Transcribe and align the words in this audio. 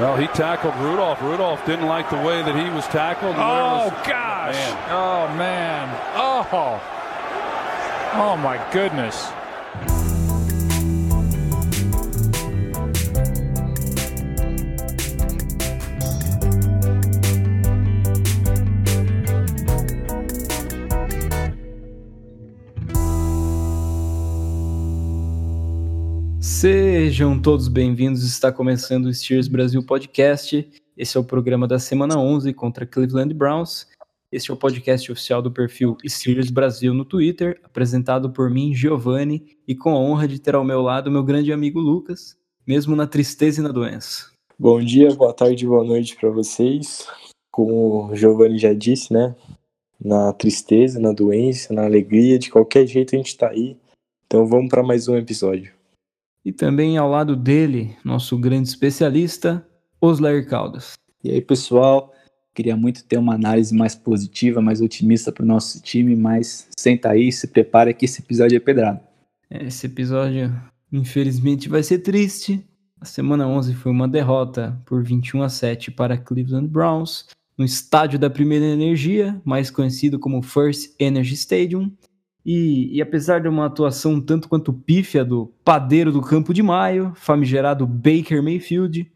Well, 0.00 0.16
he 0.16 0.26
tackled 0.28 0.74
Rudolph. 0.76 1.22
Rudolph 1.22 1.64
didn't 1.66 1.86
like 1.86 2.10
the 2.10 2.16
way 2.16 2.42
that 2.42 2.54
he 2.56 2.68
was 2.74 2.86
tackled. 2.88 3.36
Oh, 3.38 3.90
gosh. 4.06 4.54
Man. 4.54 4.78
Oh, 4.90 5.28
man. 5.36 5.88
Oh. 6.16 6.80
Oh, 8.14 8.36
my 8.36 8.58
goodness. 8.72 9.30
Sejam 26.64 27.38
todos 27.38 27.68
bem-vindos. 27.68 28.24
Está 28.24 28.50
começando 28.50 29.04
o 29.04 29.12
Steers 29.12 29.48
Brasil 29.48 29.84
Podcast. 29.84 30.66
Esse 30.96 31.14
é 31.14 31.20
o 31.20 31.22
programa 31.22 31.68
da 31.68 31.78
semana 31.78 32.18
11 32.18 32.54
contra 32.54 32.86
Cleveland 32.86 33.34
Browns. 33.34 33.86
Este 34.32 34.50
é 34.50 34.54
o 34.54 34.56
podcast 34.56 35.12
oficial 35.12 35.42
do 35.42 35.52
perfil 35.52 35.98
Steers 36.08 36.50
Brasil 36.50 36.94
no 36.94 37.04
Twitter, 37.04 37.60
apresentado 37.62 38.30
por 38.30 38.48
mim, 38.48 38.72
Giovanni, 38.72 39.58
e 39.68 39.74
com 39.74 39.90
a 39.90 39.98
honra 39.98 40.26
de 40.26 40.38
ter 40.38 40.54
ao 40.54 40.64
meu 40.64 40.80
lado 40.80 41.10
meu 41.10 41.22
grande 41.22 41.52
amigo 41.52 41.78
Lucas, 41.78 42.34
mesmo 42.66 42.96
na 42.96 43.06
tristeza 43.06 43.60
e 43.60 43.62
na 43.62 43.70
doença. 43.70 44.30
Bom 44.58 44.80
dia, 44.80 45.14
boa 45.14 45.34
tarde, 45.34 45.66
boa 45.66 45.84
noite 45.84 46.16
para 46.16 46.30
vocês. 46.30 47.06
Como 47.52 48.10
o 48.10 48.16
Giovanni 48.16 48.56
já 48.56 48.72
disse, 48.72 49.12
né? 49.12 49.36
Na 50.02 50.32
tristeza, 50.32 50.98
na 50.98 51.12
doença, 51.12 51.74
na 51.74 51.84
alegria, 51.84 52.38
de 52.38 52.48
qualquer 52.48 52.86
jeito 52.86 53.14
a 53.14 53.18
gente 53.18 53.28
está 53.28 53.50
aí. 53.50 53.76
Então 54.26 54.46
vamos 54.46 54.70
para 54.70 54.82
mais 54.82 55.08
um 55.08 55.16
episódio. 55.18 55.83
E 56.44 56.52
também 56.52 56.98
ao 56.98 57.08
lado 57.08 57.34
dele, 57.34 57.96
nosso 58.04 58.36
grande 58.36 58.68
especialista, 58.68 59.66
Osler 60.00 60.46
Caldas. 60.46 60.92
E 61.22 61.30
aí, 61.30 61.40
pessoal, 61.40 62.12
queria 62.54 62.76
muito 62.76 63.04
ter 63.04 63.16
uma 63.16 63.34
análise 63.34 63.74
mais 63.74 63.94
positiva, 63.94 64.60
mais 64.60 64.82
otimista 64.82 65.32
para 65.32 65.42
o 65.42 65.46
nosso 65.46 65.82
time, 65.82 66.14
mas 66.14 66.68
senta 66.78 67.10
aí, 67.10 67.32
se 67.32 67.48
prepara 67.48 67.94
que 67.94 68.04
esse 68.04 68.20
episódio 68.20 68.56
é 68.56 68.60
pedrado. 68.60 69.00
Esse 69.50 69.86
episódio, 69.86 70.54
infelizmente, 70.92 71.68
vai 71.68 71.82
ser 71.82 72.00
triste. 72.00 72.62
A 73.00 73.06
semana 73.06 73.48
11 73.48 73.74
foi 73.74 73.90
uma 73.90 74.06
derrota 74.06 74.78
por 74.84 75.02
21 75.02 75.42
a 75.42 75.48
7 75.48 75.90
para 75.90 76.18
Cleveland 76.18 76.68
Browns, 76.68 77.26
no 77.56 77.64
estádio 77.64 78.18
da 78.18 78.28
Primeira 78.28 78.64
Energia, 78.64 79.40
mais 79.44 79.70
conhecido 79.70 80.18
como 80.18 80.42
First 80.42 80.94
Energy 80.98 81.34
Stadium. 81.34 81.90
E, 82.44 82.96
e, 82.96 83.00
apesar 83.00 83.40
de 83.40 83.48
uma 83.48 83.66
atuação 83.66 84.20
tanto 84.20 84.48
quanto 84.48 84.72
pífia 84.72 85.24
do 85.24 85.46
padeiro 85.64 86.12
do 86.12 86.20
Campo 86.20 86.52
de 86.52 86.62
Maio, 86.62 87.12
famigerado 87.14 87.86
Baker 87.86 88.42
Mayfield, 88.42 89.10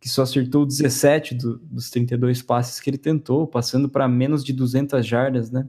que 0.00 0.08
só 0.08 0.22
acertou 0.22 0.66
17 0.66 1.36
do, 1.36 1.58
dos 1.58 1.90
32 1.90 2.42
passes 2.42 2.80
que 2.80 2.90
ele 2.90 2.98
tentou, 2.98 3.46
passando 3.46 3.88
para 3.88 4.08
menos 4.08 4.42
de 4.42 4.52
200 4.52 5.06
jardas, 5.06 5.48
né? 5.52 5.68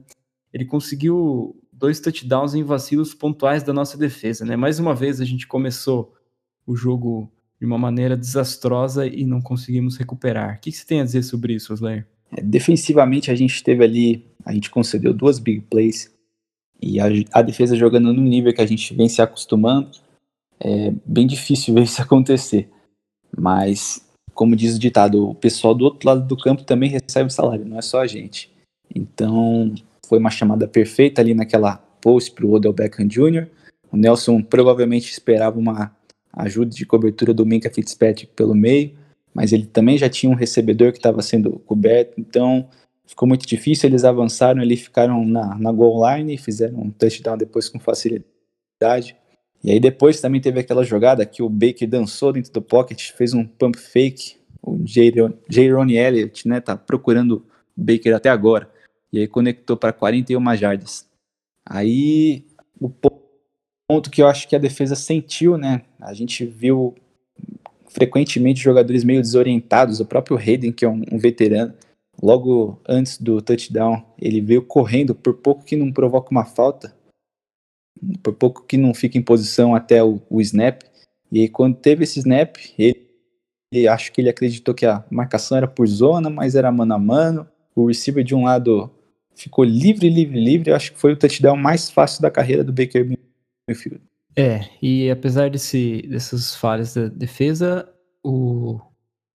Ele 0.52 0.64
conseguiu 0.64 1.56
dois 1.72 2.00
touchdowns 2.00 2.54
em 2.54 2.64
vacilos 2.64 3.14
pontuais 3.14 3.62
da 3.62 3.72
nossa 3.72 3.96
defesa, 3.96 4.44
né? 4.44 4.56
Mais 4.56 4.80
uma 4.80 4.94
vez 4.94 5.20
a 5.20 5.24
gente 5.24 5.46
começou 5.46 6.12
o 6.66 6.74
jogo 6.74 7.30
de 7.60 7.66
uma 7.66 7.78
maneira 7.78 8.16
desastrosa 8.16 9.06
e 9.06 9.24
não 9.24 9.40
conseguimos 9.40 9.96
recuperar. 9.96 10.56
O 10.56 10.60
que, 10.60 10.72
que 10.72 10.76
você 10.76 10.84
tem 10.84 11.00
a 11.00 11.04
dizer 11.04 11.22
sobre 11.22 11.54
isso, 11.54 11.72
Osler? 11.72 12.06
É, 12.32 12.42
defensivamente 12.42 13.30
a 13.30 13.34
gente 13.36 13.62
teve 13.62 13.84
ali, 13.84 14.26
a 14.44 14.52
gente 14.52 14.68
concedeu 14.68 15.14
duas 15.14 15.38
big 15.38 15.60
plays 15.70 16.13
e 16.80 17.00
a, 17.00 17.06
a, 17.32 17.42
defesa 17.42 17.76
jogando 17.76 18.12
no 18.12 18.20
nível 18.20 18.52
que 18.52 18.60
a 18.60 18.66
gente 18.66 18.94
vem 18.94 19.08
se 19.08 19.22
acostumando, 19.22 19.90
é 20.60 20.92
bem 21.04 21.26
difícil 21.26 21.72
ver 21.74 21.82
isso 21.82 22.00
acontecer. 22.02 22.68
Mas, 23.36 24.06
como 24.32 24.56
diz 24.56 24.76
o 24.76 24.78
ditado, 24.78 25.28
o 25.28 25.34
pessoal 25.34 25.74
do 25.74 25.84
outro 25.84 26.08
lado 26.08 26.26
do 26.26 26.36
campo 26.36 26.62
também 26.64 26.90
recebe 26.90 27.32
salário, 27.32 27.64
não 27.64 27.78
é 27.78 27.82
só 27.82 28.00
a 28.00 28.06
gente. 28.06 28.52
Então, 28.94 29.74
foi 30.06 30.18
uma 30.18 30.30
chamada 30.30 30.68
perfeita 30.68 31.20
ali 31.20 31.34
naquela 31.34 31.76
post 32.00 32.30
para 32.32 32.46
o 32.46 32.52
Odell 32.52 32.72
Beckham 32.72 33.06
Jr. 33.06 33.48
O 33.90 33.96
Nelson 33.96 34.42
provavelmente 34.42 35.10
esperava 35.10 35.58
uma 35.58 35.90
ajuda 36.32 36.70
de 36.70 36.84
cobertura 36.84 37.32
do 37.32 37.46
Minka 37.46 37.70
Fitzpatrick 37.70 38.32
pelo 38.34 38.54
meio, 38.54 38.92
mas 39.32 39.52
ele 39.52 39.66
também 39.66 39.96
já 39.96 40.08
tinha 40.08 40.30
um 40.30 40.34
recebedor 40.34 40.92
que 40.92 40.98
estava 40.98 41.22
sendo 41.22 41.58
coberto, 41.60 42.20
então 42.20 42.68
ficou 43.06 43.28
muito 43.28 43.46
difícil, 43.46 43.88
eles 43.88 44.04
avançaram 44.04 44.60
ali, 44.60 44.76
ficaram 44.76 45.24
na, 45.24 45.58
na 45.58 45.72
goal 45.72 46.02
line, 46.08 46.38
fizeram 46.38 46.78
um 46.78 46.90
touchdown 46.90 47.36
depois 47.36 47.68
com 47.68 47.78
facilidade. 47.78 49.16
E 49.62 49.70
aí 49.70 49.80
depois 49.80 50.20
também 50.20 50.40
teve 50.40 50.60
aquela 50.60 50.84
jogada 50.84 51.24
que 51.24 51.42
o 51.42 51.48
Baker 51.48 51.88
dançou 51.88 52.32
dentro 52.32 52.52
do 52.52 52.60
pocket, 52.60 53.12
fez 53.12 53.32
um 53.32 53.44
pump 53.46 53.78
fake, 53.78 54.36
o 54.62 54.78
Jaron 54.84 55.88
Elliott, 55.88 56.48
né, 56.48 56.60
tá 56.60 56.76
procurando 56.76 57.46
o 57.76 57.82
Baker 57.82 58.14
até 58.14 58.28
agora, 58.28 58.70
e 59.12 59.20
aí 59.20 59.28
conectou 59.28 59.76
para 59.76 59.92
41 59.92 60.56
jardas. 60.56 61.06
Aí 61.64 62.44
o 62.80 62.90
ponto 62.90 64.10
que 64.10 64.20
eu 64.20 64.26
acho 64.26 64.48
que 64.48 64.56
a 64.56 64.58
defesa 64.58 64.94
sentiu, 64.94 65.56
né, 65.56 65.82
a 66.00 66.12
gente 66.12 66.44
viu 66.44 66.94
frequentemente 67.88 68.60
jogadores 68.60 69.04
meio 69.04 69.22
desorientados, 69.22 70.00
o 70.00 70.06
próprio 70.06 70.36
Hayden, 70.36 70.72
que 70.72 70.84
é 70.84 70.88
um, 70.88 71.02
um 71.12 71.18
veterano, 71.18 71.72
logo 72.22 72.80
antes 72.88 73.18
do 73.18 73.40
touchdown, 73.40 74.04
ele 74.18 74.40
veio 74.40 74.62
correndo, 74.62 75.14
por 75.14 75.34
pouco 75.34 75.64
que 75.64 75.76
não 75.76 75.92
provoca 75.92 76.30
uma 76.30 76.44
falta, 76.44 76.96
por 78.22 78.34
pouco 78.34 78.64
que 78.66 78.76
não 78.76 78.94
fica 78.94 79.18
em 79.18 79.22
posição 79.22 79.74
até 79.74 80.02
o, 80.02 80.20
o 80.28 80.40
snap. 80.40 80.82
E 81.30 81.40
aí, 81.40 81.48
quando 81.48 81.76
teve 81.76 82.04
esse 82.04 82.18
snap, 82.18 82.56
ele, 82.78 83.06
ele 83.72 83.88
acho 83.88 84.12
que 84.12 84.20
ele 84.20 84.28
acreditou 84.28 84.74
que 84.74 84.86
a 84.86 85.04
marcação 85.10 85.56
era 85.56 85.66
por 85.66 85.86
zona, 85.86 86.30
mas 86.30 86.54
era 86.54 86.70
mano 86.70 86.94
a 86.94 86.98
mano. 86.98 87.48
O 87.74 87.86
receiver 87.88 88.22
de 88.22 88.34
um 88.34 88.44
lado 88.44 88.90
ficou 89.34 89.64
livre, 89.64 90.08
livre, 90.08 90.38
livre. 90.38 90.70
Eu 90.70 90.76
acho 90.76 90.92
que 90.92 90.98
foi 90.98 91.12
o 91.12 91.16
touchdown 91.16 91.56
mais 91.56 91.90
fácil 91.90 92.22
da 92.22 92.30
carreira 92.30 92.62
do 92.62 92.72
Baker 92.72 93.06
Mayfield. 93.68 94.00
É, 94.36 94.68
e 94.82 95.10
apesar 95.10 95.48
desse, 95.50 96.02
dessas 96.08 96.56
falhas 96.56 96.94
da 96.94 97.08
defesa, 97.08 97.88
o, 98.22 98.80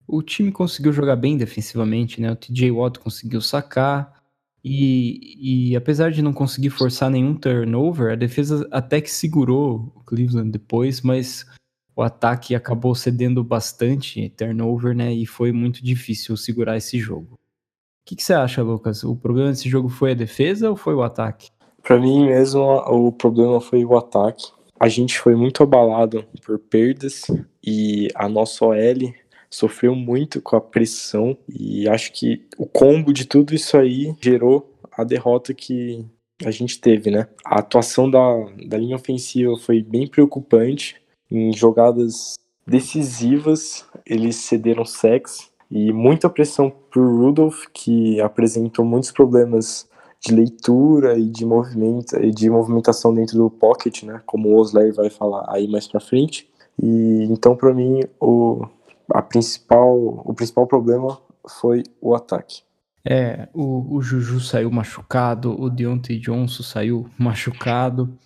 o 0.10 0.24
time 0.24 0.52
conseguiu 0.52 0.92
jogar 0.92 1.16
bem 1.16 1.38
defensivamente, 1.38 2.20
né? 2.20 2.32
O 2.32 2.36
TJ 2.36 2.72
Watt 2.72 3.00
conseguiu 3.00 3.42
sacar. 3.42 4.20
E, 4.64 5.70
e 5.72 5.76
apesar 5.76 6.12
de 6.12 6.22
não 6.22 6.34
conseguir 6.34 6.72
forçar 6.72 7.10
nenhum 7.10 7.36
turnover, 7.36 8.12
a 8.12 8.16
defesa 8.16 8.68
até 8.72 9.00
que 9.00 9.10
segurou 9.10 9.94
o 9.96 10.04
Cleveland 10.04 10.52
depois, 10.52 11.02
mas 11.02 11.46
o 11.96 12.02
ataque 12.02 12.56
acabou 12.56 12.94
cedendo 12.96 13.44
bastante 13.44 14.30
turnover, 14.32 14.96
né? 14.96 15.14
E 15.14 15.26
foi 15.26 15.52
muito 15.52 15.84
difícil 15.84 16.36
segurar 16.36 16.76
esse 16.76 17.00
jogo. 17.00 17.34
O 17.34 17.38
que, 18.06 18.16
que 18.16 18.24
você 18.24 18.34
acha, 18.34 18.64
Lucas? 18.64 19.04
O 19.04 19.16
problema 19.16 19.52
desse 19.52 19.70
jogo 19.70 19.88
foi 19.88 20.12
a 20.12 20.16
defesa 20.16 20.70
ou 20.70 20.76
foi 20.76 20.96
o 20.96 21.04
ataque? 21.04 21.50
Para 21.84 22.00
mim 22.00 22.26
mesmo, 22.26 22.62
o 22.62 23.12
problema 23.12 23.62
foi 23.62 23.86
o 23.86 23.96
ataque. 23.96 24.52
A 24.80 24.88
gente 24.88 25.20
foi 25.20 25.36
muito 25.36 25.62
abalado 25.62 26.26
por 26.44 26.58
perdas 26.58 27.24
e 27.64 28.08
a 28.16 28.28
nossa 28.28 28.66
OL 28.66 29.14
sofreu 29.50 29.96
muito 29.96 30.42
com 30.42 30.56
a 30.56 30.62
pressão 30.62 31.38
e 31.48 31.88
acho 31.90 32.14
que 32.14 32.46
o 32.58 32.66
combo 32.66 33.12
de 33.12 33.26
tudo 33.26 33.54
isso 33.54 33.78
aí 33.78 34.14
gerou 34.22 34.74
a 34.92 35.04
derrota 35.04 35.54
que 35.54 36.06
a 36.46 36.52
gente 36.52 36.80
teve, 36.80 37.12
né? 37.12 37.28
A 37.46 37.60
atuação 37.60 38.10
da, 38.10 38.20
da 38.68 38.78
linha 38.78 38.96
ofensiva 38.96 39.58
foi 39.58 39.82
bem 39.82 40.08
preocupante. 40.08 40.96
Em 41.30 41.54
jogadas 41.54 42.36
decisivas, 42.66 43.86
eles 44.06 44.36
cederam 44.38 44.86
sex 44.86 45.50
e 45.70 45.92
muita 45.92 46.30
pressão 46.30 46.72
para 46.90 47.02
o 47.02 47.18
Rudolph, 47.18 47.66
que 47.74 48.20
apresentou 48.22 48.86
muitos 48.86 49.12
problemas 49.12 49.88
de 50.20 50.34
leitura 50.34 51.18
e 51.18 51.26
de 51.26 51.46
movimento 51.46 52.18
e 52.18 52.32
de 52.32 52.50
movimentação 52.50 53.14
dentro 53.14 53.38
do 53.38 53.50
pocket, 53.50 54.04
né? 54.04 54.22
Como 54.26 54.50
o 54.50 54.60
Osler 54.60 54.94
vai 54.94 55.10
falar 55.10 55.46
aí 55.48 55.68
mais 55.68 55.88
para 55.88 56.00
frente. 56.00 56.50
E 56.82 57.24
então 57.30 57.56
para 57.56 57.74
mim 57.74 58.02
o 58.20 58.66
a 59.12 59.22
principal, 59.22 60.24
o 60.26 60.34
principal 60.34 60.68
problema 60.68 61.20
foi 61.48 61.84
o 62.02 62.16
ataque. 62.16 62.62
É, 63.04 63.48
o, 63.54 63.96
o 63.96 64.02
Juju 64.02 64.40
saiu 64.40 64.70
machucado, 64.70 65.60
o 65.60 65.70
Deontay 65.70 66.20
Johnson 66.20 66.64
saiu 66.64 67.10
machucado, 67.18 68.18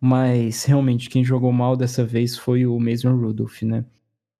mas 0.00 0.64
realmente 0.64 1.08
quem 1.08 1.24
jogou 1.24 1.52
mal 1.52 1.76
dessa 1.76 2.04
vez 2.04 2.36
foi 2.36 2.66
o 2.66 2.78
Mason 2.78 3.14
Rudolph, 3.16 3.62
né? 3.62 3.84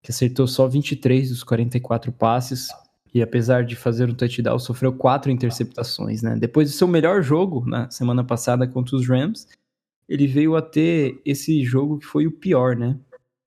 Que 0.02 0.10
acertou 0.10 0.46
só 0.46 0.66
23 0.66 1.31
dos 1.31 1.43
44 1.43 2.12
passes 2.12 2.69
e 3.14 3.22
apesar 3.22 3.64
de 3.64 3.75
fazer 3.75 4.10
um 4.10 4.14
touchdown, 4.14 4.58
sofreu 4.58 4.93
quatro 4.93 5.31
interceptações, 5.31 6.20
né? 6.20 6.37
Depois 6.37 6.70
do 6.70 6.76
seu 6.76 6.87
melhor 6.87 7.22
jogo 7.22 7.64
na 7.66 7.88
semana 7.90 8.22
passada 8.22 8.66
contra 8.66 8.94
os 8.94 9.08
Rams, 9.08 9.48
ele 10.08 10.26
veio 10.26 10.54
a 10.54 10.62
ter 10.62 11.20
esse 11.25 11.64
jogo 11.64 11.98
que 11.98 12.06
foi 12.06 12.26
o 12.26 12.31
pior, 12.31 12.76
né? 12.76 12.98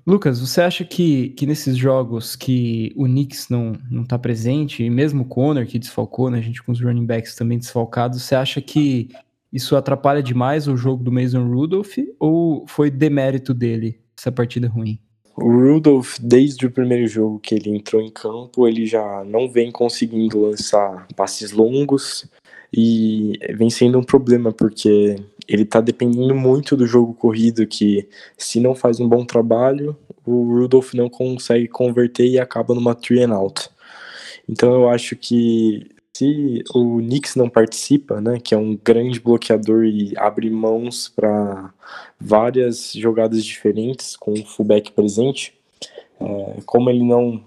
Lucas, 0.10 0.40
você 0.40 0.62
acha 0.62 0.84
que, 0.84 1.30
que 1.30 1.46
nesses 1.46 1.78
jogos 1.78 2.36
que 2.36 2.92
o 2.96 3.04
Knicks 3.04 3.48
não, 3.48 3.74
não 3.92 4.04
tá 4.04 4.18
presente, 4.18 4.84
e 4.84 4.90
mesmo 4.90 5.22
o 5.22 5.26
Conor 5.26 5.68
que 5.68 5.78
desfalcou, 5.78 6.32
né, 6.32 6.40
a 6.40 6.42
gente 6.42 6.64
com 6.64 6.72
os 6.72 6.82
running 6.82 7.06
backs 7.06 7.36
também 7.36 7.60
desfalcados, 7.60 8.24
você 8.24 8.34
acha 8.34 8.60
que 8.60 9.10
isso 9.54 9.76
atrapalha 9.76 10.24
demais 10.24 10.68
o 10.68 10.76
jogo 10.76 11.04
do 11.04 11.12
Mason 11.12 11.48
Rudolph 11.48 11.96
ou 12.20 12.66
foi 12.68 12.90
demérito 12.90 13.54
dele 13.54 14.00
essa 14.18 14.32
partida 14.32 14.68
ruim? 14.68 15.00
O 15.36 15.48
Rudolph, 15.48 16.18
desde 16.20 16.66
o 16.66 16.72
primeiro 16.72 17.06
jogo 17.06 17.38
que 17.38 17.54
ele 17.54 17.70
entrou 17.70 18.02
em 18.02 18.10
campo, 18.10 18.68
ele 18.68 18.88
já 18.88 19.24
não 19.24 19.48
vem 19.48 19.72
conseguindo 19.72 20.42
lançar 20.42 21.08
passes 21.16 21.52
longos 21.52 22.28
e 22.74 23.34
vem 23.56 23.70
sendo 23.70 24.00
um 24.00 24.04
problema 24.04 24.52
porque 24.52 25.18
ele 25.50 25.66
tá 25.66 25.82
dependendo 25.82 26.36
muito 26.36 26.78
do 26.78 26.86
jogo 26.86 27.12
corrido 27.16 27.66
que 27.66 28.08
se 28.38 28.60
não 28.60 28.76
faz 28.76 29.00
um 29.00 29.10
bom 29.10 29.26
trabalho, 29.26 29.98
o 30.24 30.44
Rudolph 30.44 30.94
não 30.94 31.10
consegue 31.10 31.68
converter 31.68 32.28
e 32.28 32.40
acaba 32.40 32.76
numa 32.76 32.94
three 32.94 33.24
and 33.24 33.34
out. 33.34 33.68
Então 34.48 34.72
eu 34.74 34.90
acho 34.90 35.16
que 35.16 35.90
se 36.16 36.64
o 36.76 36.98
Knicks 36.98 37.36
não 37.36 37.50
participa, 37.50 38.22
né, 38.22 38.40
que 38.40 38.54
é 38.54 38.58
um 38.58 38.78
grande 38.78 39.20
bloqueador 39.20 39.86
e 39.86 40.14
abre 40.18 40.52
mãos 40.52 41.10
para 41.10 41.74
várias 42.20 42.94
jogadas 42.94 43.44
diferentes 43.44 44.16
com 44.16 44.34
o 44.34 44.46
fullback 44.46 44.92
presente, 44.92 45.58
é, 46.20 46.62
como 46.66 46.90
ele 46.92 47.04
não 47.04 47.44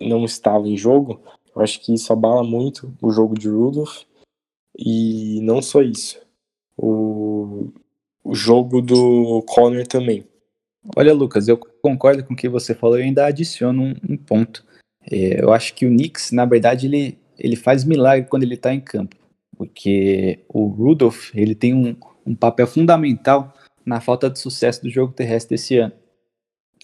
não 0.00 0.24
estava 0.24 0.68
em 0.68 0.76
jogo, 0.76 1.20
eu 1.54 1.62
acho 1.62 1.80
que 1.80 1.94
isso 1.94 2.12
abala 2.12 2.42
muito 2.42 2.92
o 3.00 3.10
jogo 3.10 3.38
de 3.38 3.48
Rudolph 3.48 4.02
e 4.78 5.40
não 5.42 5.62
só 5.62 5.82
isso, 5.82 6.18
o, 6.78 7.72
o 8.24 8.34
jogo 8.34 8.80
do 8.80 9.42
Connor 9.46 9.86
também. 9.86 10.24
Olha, 10.96 11.12
Lucas, 11.12 11.48
eu 11.48 11.58
concordo 11.58 12.24
com 12.24 12.32
o 12.32 12.36
que 12.36 12.48
você 12.48 12.74
falou 12.74 12.98
e 12.98 13.02
ainda 13.02 13.26
adiciono 13.26 13.82
um, 13.82 13.94
um 14.08 14.16
ponto. 14.16 14.64
É, 15.10 15.42
eu 15.42 15.52
acho 15.52 15.74
que 15.74 15.84
o 15.84 15.90
Knicks, 15.90 16.30
na 16.32 16.44
verdade, 16.44 16.86
ele 16.86 17.18
ele 17.38 17.56
faz 17.56 17.84
milagre 17.84 18.28
quando 18.28 18.42
ele 18.42 18.54
está 18.54 18.74
em 18.74 18.80
campo, 18.80 19.16
porque 19.56 20.40
o 20.48 20.66
Rudolph 20.66 21.30
ele 21.34 21.54
tem 21.54 21.72
um, 21.72 21.96
um 22.26 22.34
papel 22.34 22.66
fundamental 22.66 23.54
na 23.86 24.00
falta 24.00 24.28
de 24.28 24.38
sucesso 24.38 24.82
do 24.82 24.90
jogo 24.90 25.12
terrestre 25.12 25.54
esse 25.54 25.78
ano. 25.78 25.92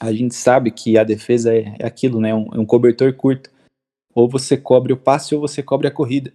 A 0.00 0.12
gente 0.12 0.34
sabe 0.34 0.70
que 0.70 0.96
a 0.96 1.04
defesa 1.04 1.54
é, 1.54 1.74
é 1.78 1.86
aquilo, 1.86 2.20
né? 2.20 2.34
Um, 2.34 2.46
é 2.54 2.58
um 2.58 2.64
cobertor 2.64 3.12
curto. 3.14 3.50
Ou 4.14 4.28
você 4.28 4.56
cobre 4.56 4.92
o 4.92 4.96
passe 4.96 5.34
ou 5.34 5.40
você 5.40 5.62
cobre 5.62 5.88
a 5.88 5.90
corrida. 5.90 6.32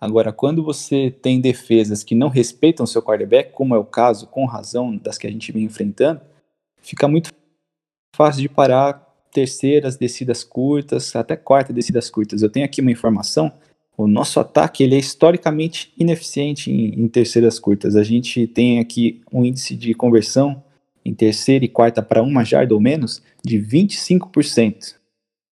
Agora, 0.00 0.32
quando 0.32 0.62
você 0.62 1.10
tem 1.10 1.40
defesas 1.40 2.04
que 2.04 2.14
não 2.14 2.28
respeitam 2.28 2.86
seu 2.86 3.02
quarterback, 3.02 3.52
como 3.52 3.74
é 3.74 3.78
o 3.78 3.84
caso, 3.84 4.26
com 4.26 4.44
razão, 4.44 4.96
das 4.96 5.16
que 5.16 5.26
a 5.26 5.30
gente 5.30 5.50
vem 5.52 5.64
enfrentando, 5.64 6.20
fica 6.80 7.08
muito 7.08 7.30
fácil 8.14 8.42
de 8.42 8.48
parar 8.48 9.04
terceiras 9.32 9.96
descidas 9.96 10.44
curtas, 10.44 11.16
até 11.16 11.34
quarta 11.34 11.72
descidas 11.72 12.10
curtas. 12.10 12.42
Eu 12.42 12.50
tenho 12.50 12.66
aqui 12.66 12.80
uma 12.80 12.90
informação, 12.90 13.52
o 13.96 14.06
nosso 14.06 14.38
ataque 14.38 14.84
ele 14.84 14.94
é 14.94 14.98
historicamente 14.98 15.92
ineficiente 15.98 16.70
em, 16.70 17.02
em 17.02 17.08
terceiras 17.08 17.58
curtas. 17.58 17.96
A 17.96 18.02
gente 18.02 18.46
tem 18.46 18.78
aqui 18.78 19.22
um 19.32 19.44
índice 19.44 19.74
de 19.74 19.94
conversão 19.94 20.62
em 21.02 21.14
terceira 21.14 21.64
e 21.64 21.68
quarta 21.68 22.02
para 22.02 22.22
uma 22.22 22.44
jarda 22.44 22.74
ou 22.74 22.80
menos 22.80 23.22
de 23.42 23.58
25%. 23.58 24.96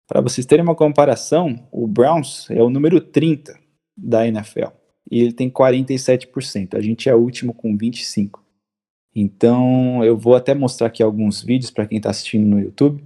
Para 0.07 0.21
vocês 0.21 0.45
terem 0.45 0.63
uma 0.63 0.75
comparação, 0.75 1.67
o 1.71 1.87
Browns 1.87 2.49
é 2.49 2.61
o 2.61 2.69
número 2.69 2.99
30 2.99 3.60
da 4.01 4.27
NFL 4.27 4.69
e 5.09 5.19
ele 5.21 5.33
tem 5.33 5.49
47%. 5.49 6.75
A 6.75 6.81
gente 6.81 7.09
é 7.09 7.15
último 7.15 7.53
com 7.53 7.77
25%. 7.77 8.31
Então 9.13 10.03
eu 10.03 10.17
vou 10.17 10.35
até 10.35 10.53
mostrar 10.53 10.87
aqui 10.87 11.03
alguns 11.03 11.41
vídeos 11.41 11.69
para 11.69 11.85
quem 11.85 11.97
está 11.97 12.09
assistindo 12.09 12.45
no 12.45 12.59
YouTube 12.59 13.03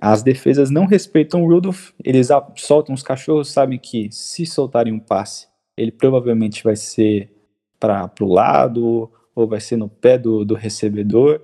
as 0.00 0.22
defesas 0.22 0.70
não 0.70 0.86
respeitam 0.86 1.42
o 1.42 1.48
Rudolph, 1.48 1.90
eles 2.04 2.28
soltam 2.54 2.94
os 2.94 3.02
cachorros, 3.02 3.50
sabem 3.50 3.78
que 3.78 4.08
se 4.12 4.46
soltarem 4.46 4.92
um 4.92 5.00
passe, 5.00 5.48
ele 5.76 5.90
provavelmente 5.90 6.62
vai 6.62 6.76
ser 6.76 7.32
para 7.80 8.08
o 8.20 8.32
lado 8.32 9.10
ou 9.34 9.46
vai 9.46 9.60
ser 9.60 9.76
no 9.76 9.88
pé 9.88 10.16
do, 10.16 10.44
do 10.44 10.54
recebedor. 10.54 11.40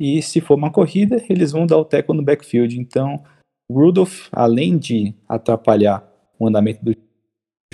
E 0.00 0.22
se 0.22 0.40
for 0.40 0.54
uma 0.54 0.70
corrida, 0.70 1.22
eles 1.28 1.52
vão 1.52 1.66
dar 1.66 1.76
o 1.76 1.84
teco 1.84 2.14
no 2.14 2.22
backfield. 2.22 2.78
Então, 2.78 3.22
o 3.68 3.74
Rudolph, 3.74 4.28
além 4.32 4.78
de 4.78 5.14
atrapalhar 5.28 6.06
o 6.38 6.46
andamento 6.46 6.82
do 6.82 6.96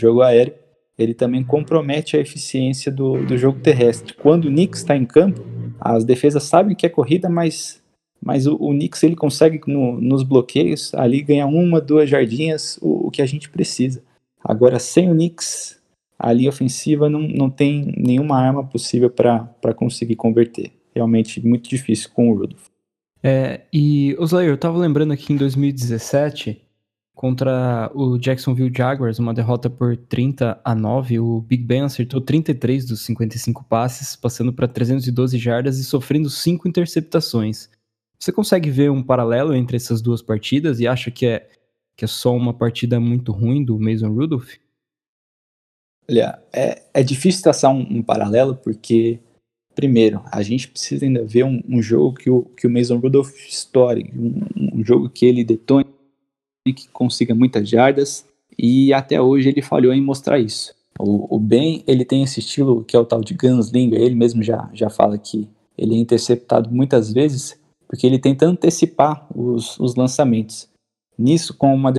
jogo 0.00 0.23
aéreo, 0.23 0.55
ele 0.99 1.14
também 1.14 1.43
compromete 1.43 2.17
a 2.17 2.20
eficiência 2.20 2.91
do, 2.91 3.25
do 3.25 3.37
jogo 3.37 3.61
terrestre. 3.61 4.14
Quando 4.14 4.46
o 4.46 4.50
Knicks 4.50 4.81
está 4.81 4.96
em 4.96 5.05
campo, 5.05 5.44
as 5.81 6.05
defesas 6.05 6.44
sabem 6.44 6.76
que 6.76 6.87
é 6.87 6.88
corrida, 6.88 7.29
mas 7.29 7.82
mas 8.25 8.46
o, 8.46 8.55
o 8.55 8.70
Knicks 8.70 9.02
ele 9.02 9.14
consegue 9.14 9.61
no, 9.67 10.00
nos 10.00 10.23
bloqueios 10.23 10.94
ali 10.94 11.20
ganhar 11.20 11.46
uma, 11.46 11.79
duas 11.79 12.08
jardinhas, 12.08 12.79
o, 12.81 13.08
o, 13.08 13.11
que 13.11 13.20
a 13.20 13.26
gente 13.26 13.50
precisa. 13.50 14.02
Agora, 14.43 14.79
sem 14.79 15.11
o 15.11 15.14
Knicks, 15.14 15.79
a 16.19 16.32
linha 16.32 16.49
ofensiva 16.49 17.11
não, 17.11 17.20
não 17.20 17.50
tem 17.50 17.93
nenhuma 17.99 18.38
arma 18.41 18.64
possível 18.64 19.11
para 19.11 19.75
conseguir 19.76 20.17
converter. 20.17 20.73
Realmente 20.94 21.46
muito 21.46 21.69
difícil 21.69 22.08
com 22.14 22.31
o 22.31 22.35
Rudolph. 22.35 22.69
É, 23.23 23.62
e, 23.73 24.17
Oslayer, 24.19 24.50
eu 24.50 24.58
tava 24.58 24.79
lembrando 24.79 25.12
aqui 25.12 25.32
em 25.32 25.37
2017, 25.37 26.63
contra 27.14 27.90
o 27.94 28.19
Jacksonville 28.19 28.72
Jaguars, 28.76 29.19
uma 29.19 29.32
derrota 29.32 29.70
por 29.70 29.96
30 29.96 30.61
a 30.64 30.75
9, 30.75 31.20
o 31.20 31.40
Big 31.40 31.62
Ben 31.62 31.82
acertou 31.82 32.20
33 32.20 32.84
dos 32.84 33.02
55 33.02 33.64
passes, 33.64 34.16
passando 34.16 34.52
para 34.52 34.66
312 34.66 35.38
jardas 35.38 35.78
e 35.78 35.84
sofrendo 35.84 36.28
5 36.28 36.69
interceptações. 36.69 37.70
Você 38.19 38.32
consegue 38.32 38.70
ver 38.70 38.90
um 38.90 39.02
paralelo 39.02 39.55
entre 39.55 39.76
essas 39.76 40.02
duas 40.02 40.20
partidas 40.20 40.81
e 40.81 40.88
acha 40.88 41.11
que 41.11 41.26
é, 41.26 41.49
que 41.96 42.05
é 42.05 42.08
só 42.08 42.34
uma 42.34 42.52
partida 42.52 42.99
muito 42.99 43.31
ruim 43.32 43.64
do 43.64 43.78
Mason 43.78 44.12
Rudolph? 44.12 44.55
Olha, 46.08 46.43
é, 46.52 46.82
é 46.93 47.02
difícil 47.02 47.43
traçar 47.43 47.72
um, 47.72 47.81
um, 47.81 48.02
paralelo 48.02 48.56
porque, 48.56 49.20
primeiro, 49.75 50.22
a 50.31 50.43
gente 50.43 50.69
precisa 50.69 51.05
ainda 51.05 51.25
ver 51.25 51.44
um, 51.44 51.62
um 51.69 51.81
jogo 51.81 52.17
que 52.17 52.28
o, 52.28 52.43
que 52.43 52.67
o 52.67 52.70
Mason 52.70 52.96
Rudolph 52.96 53.34
estoure, 53.46 54.10
um, 54.14 54.81
um 54.81 54.84
jogo 54.84 55.08
que 55.08 55.25
ele 55.25 55.44
detone, 55.44 55.94
que 56.72 56.88
consiga 56.88 57.34
muitas 57.34 57.69
jardas, 57.69 58.26
e 58.58 58.93
até 58.93 59.20
hoje 59.20 59.49
ele 59.49 59.62
falhou 59.62 59.93
em 59.93 60.00
mostrar 60.00 60.38
isso. 60.38 60.75
O, 60.99 61.37
o 61.37 61.38
Ben, 61.38 61.82
ele 61.87 62.05
tem 62.05 62.22
esse 62.22 62.40
estilo 62.40 62.84
que 62.84 62.96
é 62.96 62.99
o 62.99 63.05
tal 63.05 63.20
de 63.20 63.34
gunslinger, 63.34 64.00
ele 64.00 64.14
mesmo 64.14 64.43
já, 64.43 64.70
já 64.72 64.88
fala 64.88 65.19
que 65.19 65.49
ele 65.76 65.94
é 65.94 65.99
interceptado 65.99 66.70
muitas 66.70 67.12
vezes, 67.12 67.58
porque 67.87 68.06
ele 68.06 68.19
tenta 68.19 68.46
antecipar 68.46 69.26
os, 69.34 69.78
os 69.78 69.94
lançamentos. 69.96 70.69
Nisso, 71.19 71.55
com 71.55 71.75
uma 71.75 71.93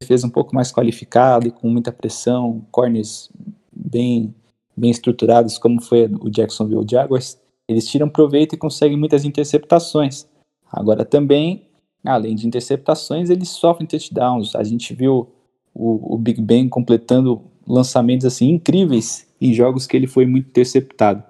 defesa 0.00 0.26
um 0.26 0.30
pouco 0.30 0.54
mais 0.54 0.72
qualificada 0.72 1.48
e 1.48 1.50
com 1.50 1.68
muita 1.68 1.92
pressão, 1.92 2.64
corners 2.70 3.30
bem, 3.72 4.34
bem 4.76 4.90
estruturados, 4.90 5.58
como 5.58 5.82
foi 5.82 6.06
o 6.20 6.30
Jacksonville 6.30 6.86
Jaguars, 6.88 7.38
eles 7.68 7.86
tiram 7.86 8.08
proveito 8.08 8.54
e 8.54 8.58
conseguem 8.58 8.96
muitas 8.96 9.24
interceptações. 9.24 10.26
Agora 10.70 11.04
também, 11.04 11.66
além 12.04 12.34
de 12.34 12.46
interceptações, 12.46 13.30
eles 13.30 13.48
sofrem 13.48 13.86
touchdowns. 13.86 14.54
A 14.54 14.62
gente 14.62 14.94
viu 14.94 15.28
o, 15.74 16.14
o 16.14 16.18
Big 16.18 16.40
Ben 16.40 16.68
completando 16.68 17.42
lançamentos 17.66 18.26
assim 18.26 18.50
incríveis 18.50 19.26
em 19.40 19.52
jogos 19.52 19.86
que 19.86 19.96
ele 19.96 20.06
foi 20.06 20.26
muito 20.26 20.48
interceptado. 20.48 21.22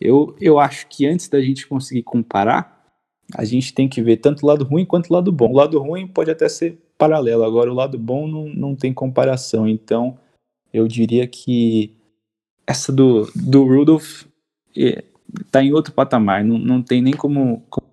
Eu, 0.00 0.36
eu 0.40 0.58
acho 0.58 0.86
que 0.88 1.06
antes 1.06 1.28
da 1.28 1.40
gente 1.40 1.66
conseguir 1.66 2.02
comparar, 2.02 2.84
a 3.34 3.44
gente 3.44 3.72
tem 3.72 3.88
que 3.88 4.02
ver 4.02 4.18
tanto 4.18 4.42
o 4.42 4.46
lado 4.46 4.64
ruim 4.64 4.84
quanto 4.84 5.08
o 5.08 5.12
lado 5.12 5.32
bom. 5.32 5.50
O 5.50 5.56
lado 5.56 5.78
ruim 5.78 6.06
pode 6.06 6.30
até 6.30 6.48
ser 6.48 6.78
paralelo, 6.98 7.44
agora 7.44 7.70
o 7.70 7.74
lado 7.74 7.98
bom 7.98 8.26
não, 8.26 8.48
não 8.48 8.74
tem 8.74 8.92
comparação. 8.92 9.66
Então, 9.66 10.18
eu 10.72 10.86
diria 10.86 11.26
que 11.26 11.96
essa 12.66 12.92
do, 12.92 13.30
do 13.34 13.64
Rudolph 13.64 14.24
está 14.74 15.62
em 15.62 15.72
outro 15.72 15.92
patamar, 15.92 16.44
não, 16.44 16.58
não 16.58 16.82
tem 16.82 17.00
nem 17.00 17.14
como, 17.14 17.62
como 17.70 17.86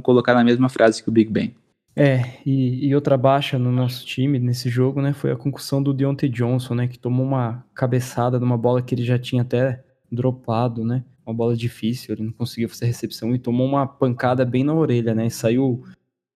colocar 0.00 0.34
na 0.34 0.44
mesma 0.44 0.68
frase 0.68 1.02
que 1.02 1.08
o 1.08 1.12
Big 1.12 1.30
Ben. 1.30 1.54
É, 1.96 2.38
e, 2.44 2.88
e, 2.88 2.94
outra 2.94 3.16
baixa 3.16 3.56
no 3.56 3.70
nosso 3.70 4.04
time 4.04 4.40
nesse 4.40 4.68
jogo, 4.68 5.00
né, 5.00 5.12
foi 5.12 5.30
a 5.30 5.36
concussão 5.36 5.80
do 5.80 5.94
Deontay 5.94 6.28
Johnson, 6.28 6.74
né, 6.74 6.88
que 6.88 6.98
tomou 6.98 7.24
uma 7.24 7.64
cabeçada 7.72 8.40
numa 8.40 8.58
bola 8.58 8.82
que 8.82 8.94
ele 8.94 9.04
já 9.04 9.16
tinha 9.16 9.42
até 9.42 9.84
dropado, 10.10 10.84
né, 10.84 11.04
uma 11.26 11.34
bola 11.34 11.56
difícil, 11.56 12.14
ele 12.14 12.24
não 12.24 12.32
conseguia 12.32 12.68
fazer 12.68 12.86
recepção 12.86 13.34
e 13.34 13.38
tomou 13.38 13.66
uma 13.66 13.86
pancada 13.86 14.44
bem 14.44 14.62
na 14.62 14.74
orelha, 14.74 15.14
né? 15.14 15.26
E 15.26 15.30
saiu 15.30 15.82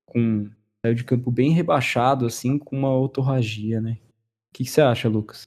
com 0.07 0.49
saiu 0.81 0.95
de 0.95 1.05
campo 1.05 1.31
bem 1.31 1.51
rebaixado, 1.51 2.25
assim, 2.25 2.59
com 2.59 2.77
uma 2.77 2.97
otorragia, 2.97 3.81
né? 3.81 3.99
O 4.51 4.55
que, 4.55 4.65
que 4.65 4.71
você 4.71 4.81
acha, 4.81 5.09
Lucas? 5.09 5.47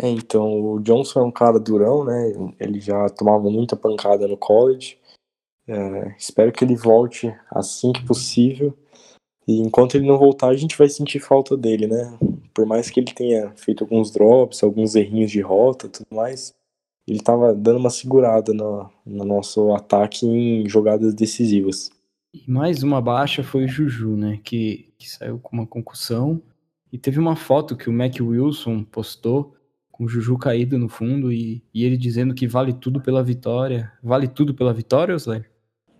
É, 0.00 0.08
então, 0.08 0.48
o 0.48 0.80
Johnson 0.80 1.20
é 1.20 1.22
um 1.24 1.30
cara 1.30 1.58
durão, 1.58 2.04
né? 2.04 2.32
Ele 2.58 2.80
já 2.80 3.08
tomava 3.10 3.50
muita 3.50 3.76
pancada 3.76 4.26
no 4.28 4.36
college. 4.36 4.96
É, 5.70 6.16
espero 6.18 6.50
que 6.50 6.64
ele 6.64 6.74
volte 6.74 7.32
assim 7.48 7.92
que 7.92 8.04
possível. 8.04 8.76
E 9.46 9.60
enquanto 9.60 9.94
ele 9.94 10.06
não 10.06 10.18
voltar, 10.18 10.48
a 10.48 10.56
gente 10.56 10.76
vai 10.76 10.88
sentir 10.88 11.20
falta 11.20 11.56
dele, 11.56 11.86
né? 11.86 12.18
Por 12.52 12.66
mais 12.66 12.90
que 12.90 12.98
ele 12.98 13.14
tenha 13.14 13.52
feito 13.56 13.84
alguns 13.84 14.10
drops, 14.10 14.64
alguns 14.64 14.96
errinhos 14.96 15.30
de 15.30 15.40
rota 15.40 15.88
tudo 15.88 16.08
mais, 16.12 16.52
ele 17.06 17.18
estava 17.18 17.54
dando 17.54 17.78
uma 17.78 17.90
segurada 17.90 18.52
no, 18.52 18.90
no, 19.06 19.24
nosso 19.24 19.72
ataque 19.72 20.26
em 20.26 20.68
jogadas 20.68 21.14
decisivas. 21.14 21.90
E 22.34 22.50
mais 22.50 22.82
uma 22.82 23.00
baixa 23.00 23.44
foi 23.44 23.64
o 23.64 23.68
Juju, 23.68 24.16
né? 24.16 24.40
Que, 24.42 24.92
que 24.98 25.08
saiu 25.08 25.38
com 25.38 25.56
uma 25.56 25.66
concussão. 25.66 26.42
E 26.92 26.98
teve 26.98 27.20
uma 27.20 27.36
foto 27.36 27.76
que 27.76 27.88
o 27.88 27.92
Mac 27.92 28.16
Wilson 28.20 28.82
postou 28.82 29.54
com 29.92 30.04
o 30.04 30.08
Juju 30.08 30.36
caído 30.36 30.78
no 30.78 30.88
fundo 30.88 31.32
e, 31.32 31.62
e 31.72 31.84
ele 31.84 31.96
dizendo 31.96 32.34
que 32.34 32.48
vale 32.48 32.72
tudo 32.72 33.00
pela 33.00 33.22
vitória. 33.22 33.92
Vale 34.02 34.26
tudo 34.26 34.52
pela 34.52 34.74
vitória, 34.74 35.14
Osler? 35.14 35.48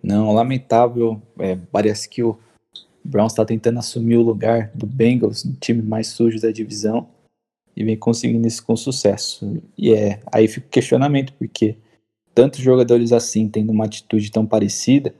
Não, 0.03 0.31
lamentável. 0.33 1.21
É, 1.39 1.55
parece 1.71 2.09
que 2.09 2.23
o, 2.23 2.37
Browns 3.03 3.31
está 3.31 3.43
tentando 3.43 3.79
assumir 3.79 4.17
o 4.17 4.21
lugar 4.21 4.71
do 4.75 4.85
Bengals, 4.85 5.43
no 5.43 5.53
time 5.53 5.81
mais 5.81 6.07
sujo 6.07 6.39
da 6.39 6.51
divisão, 6.51 7.09
e 7.75 7.83
vem 7.83 7.97
conseguindo 7.97 8.47
isso 8.47 8.65
com 8.65 8.75
sucesso. 8.75 9.61
E 9.77 9.93
é 9.93 10.19
aí 10.31 10.47
fica 10.47 10.67
o 10.67 10.69
questionamento, 10.69 11.33
porque 11.33 11.77
tantos 12.33 12.59
jogadores 12.59 13.11
assim, 13.11 13.47
tendo 13.47 13.71
uma 13.71 13.85
atitude 13.85 14.31
tão 14.31 14.45
parecida, 14.45 15.13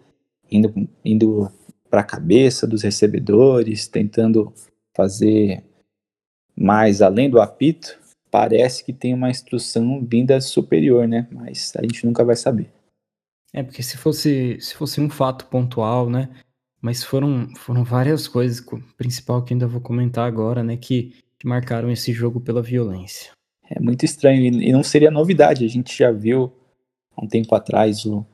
indo, 0.49 0.73
indo 1.03 1.51
para 1.89 2.01
a 2.01 2.05
cabeça 2.05 2.67
dos 2.67 2.83
recebedores, 2.83 3.87
tentando 3.87 4.53
fazer 4.95 5.63
mais 6.55 7.01
além 7.01 7.29
do 7.29 7.41
apito, 7.41 7.99
parece 8.29 8.83
que 8.83 8.93
tem 8.93 9.13
uma 9.13 9.29
instrução 9.29 10.05
vinda 10.05 10.39
superior, 10.39 11.07
né? 11.07 11.27
Mas 11.31 11.73
a 11.75 11.81
gente 11.81 12.05
nunca 12.05 12.23
vai 12.23 12.35
saber. 12.35 12.69
É, 13.53 13.61
porque 13.61 13.83
se 13.83 13.97
fosse, 13.97 14.57
se 14.61 14.75
fosse 14.75 15.01
um 15.01 15.09
fato 15.09 15.45
pontual, 15.47 16.09
né? 16.09 16.29
Mas 16.81 17.03
foram, 17.03 17.53
foram 17.55 17.83
várias 17.83 18.27
coisas, 18.27 18.59
o 18.65 18.81
principal 18.97 19.43
que 19.43 19.53
ainda 19.53 19.67
vou 19.67 19.81
comentar 19.81 20.27
agora, 20.27 20.63
né? 20.63 20.77
Que, 20.77 21.13
que 21.37 21.47
marcaram 21.47 21.91
esse 21.91 22.13
jogo 22.13 22.39
pela 22.39 22.61
violência. 22.61 23.31
É 23.69 23.79
muito 23.79 24.03
estranho, 24.03 24.43
e 24.43 24.71
não 24.71 24.83
seria 24.83 25.11
novidade. 25.11 25.65
A 25.65 25.67
gente 25.67 25.97
já 25.97 26.11
viu 26.11 26.51
há 27.15 27.23
um 27.23 27.27
tempo 27.27 27.53
atrás 27.53 28.05
o, 28.05 28.25